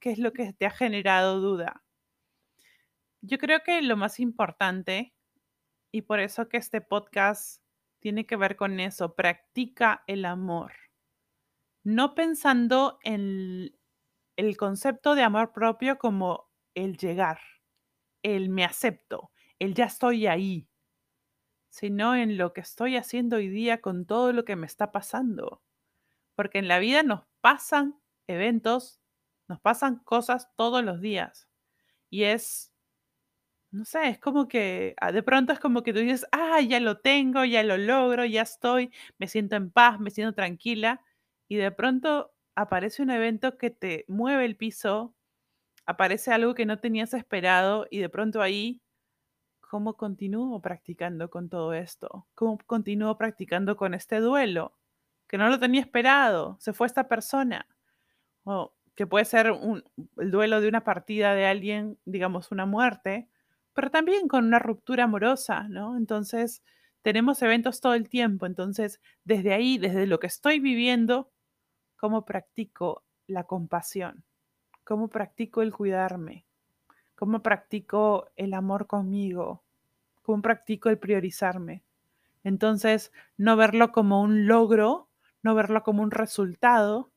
[0.00, 1.82] ¿Qué es lo que te ha generado duda?
[3.22, 5.14] Yo creo que lo más importante,
[5.92, 7.62] y por eso que este podcast
[8.00, 10.72] tiene que ver con eso, practica el amor
[11.84, 13.76] no pensando en
[14.36, 17.40] el concepto de amor propio como el llegar,
[18.22, 20.68] el me acepto, el ya estoy ahí,
[21.70, 25.62] sino en lo que estoy haciendo hoy día con todo lo que me está pasando.
[26.34, 29.00] Porque en la vida nos pasan eventos,
[29.48, 31.48] nos pasan cosas todos los días.
[32.10, 32.71] Y es,
[33.72, 36.78] no sé, es como que ah, de pronto es como que tú dices, ah, ya
[36.80, 41.00] lo tengo, ya lo logro, ya estoy, me siento en paz, me siento tranquila
[41.48, 45.14] y de pronto aparece un evento que te mueve el piso,
[45.86, 48.82] aparece algo que no tenías esperado y de pronto ahí,
[49.60, 52.28] ¿cómo continúo practicando con todo esto?
[52.34, 54.76] ¿Cómo continúo practicando con este duelo?
[55.28, 57.66] Que no lo tenía esperado, se fue esta persona.
[58.44, 59.84] O que puede ser un,
[60.18, 63.28] el duelo de una partida de alguien, digamos, una muerte,
[63.74, 65.96] pero también con una ruptura amorosa, ¿no?
[65.96, 66.62] Entonces,
[67.02, 71.30] tenemos eventos todo el tiempo, entonces, desde ahí, desde lo que estoy viviendo,
[71.96, 74.24] cómo practico la compasión,
[74.84, 76.46] cómo practico el cuidarme,
[77.16, 79.64] cómo practico el amor conmigo,
[80.22, 81.84] cómo practico el priorizarme.
[82.44, 85.08] Entonces, no verlo como un logro,
[85.42, 87.12] no verlo como un resultado,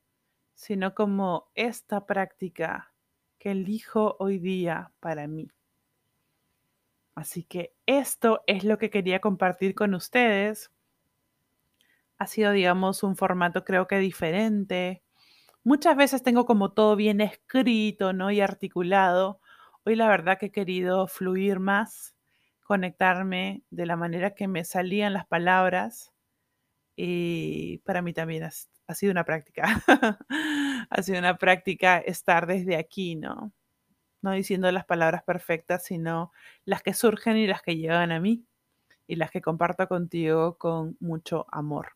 [0.54, 2.92] sino como esta práctica
[3.38, 5.48] que elijo hoy día para mí.
[7.16, 10.70] Así que esto es lo que quería compartir con ustedes
[12.18, 15.02] ha sido, digamos, un formato creo que diferente.
[15.64, 18.30] Muchas veces tengo como todo bien escrito, ¿no?
[18.30, 19.40] Y articulado.
[19.84, 22.14] Hoy la verdad que he querido fluir más,
[22.62, 26.12] conectarme de la manera que me salían las palabras.
[26.96, 29.82] Y para mí también ha, sido una práctica.
[30.90, 33.52] ha sido una práctica estar desde aquí, ¿no?
[34.26, 36.32] No diciendo las palabras perfectas, sino
[36.64, 38.44] las que surgen y las que llegan a mí
[39.06, 41.90] y las que comparto contigo con mucho amor.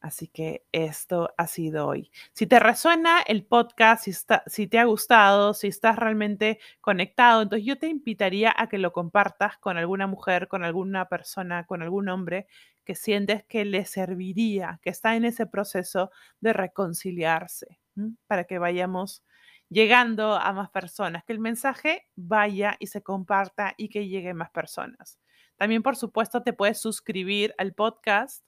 [0.00, 2.10] Así que esto ha sido hoy.
[2.32, 4.14] Si te resuena el podcast, si,
[4.46, 8.94] si, te ha gustado, si estás realmente conectado, entonces yo te invitaría a que lo
[8.94, 12.46] compartas con alguna mujer, con alguna persona, con algún hombre
[12.86, 16.10] que sientes que le serviría, que está en ese proceso
[16.40, 17.78] de reconciliarse,
[18.26, 19.22] para que vayamos
[19.68, 24.34] llegando a más personas, que el mensaje vaya y se comparta y que llegue a
[24.34, 25.18] más personas.
[25.56, 28.44] También, por supuesto, te puedes suscribir al podcast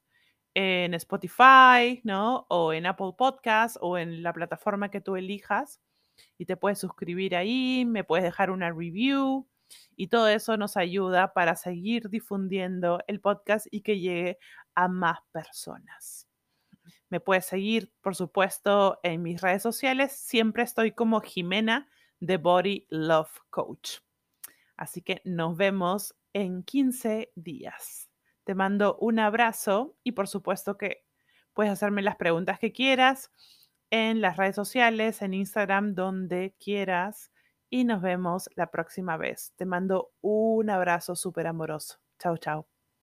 [0.55, 2.47] en Spotify, ¿no?
[2.49, 5.81] O en Apple Podcasts o en la plataforma que tú elijas
[6.37, 9.49] y te puedes suscribir ahí, me puedes dejar una review
[9.97, 14.39] y todo eso nos ayuda para seguir difundiendo el podcast y que llegue
[14.75, 16.28] a más personas.
[17.11, 20.13] Me puedes seguir, por supuesto, en mis redes sociales.
[20.13, 21.89] Siempre estoy como Jimena
[22.21, 23.99] de Body Love Coach.
[24.77, 28.09] Así que nos vemos en 15 días.
[28.45, 31.05] Te mando un abrazo y por supuesto que
[31.53, 33.31] puedes hacerme las preguntas que quieras
[33.91, 37.33] en las redes sociales, en Instagram, donde quieras.
[37.71, 39.53] Y nos vemos la próxima vez.
[39.57, 41.99] Te mando un abrazo súper amoroso.
[42.19, 42.78] Chao, chao.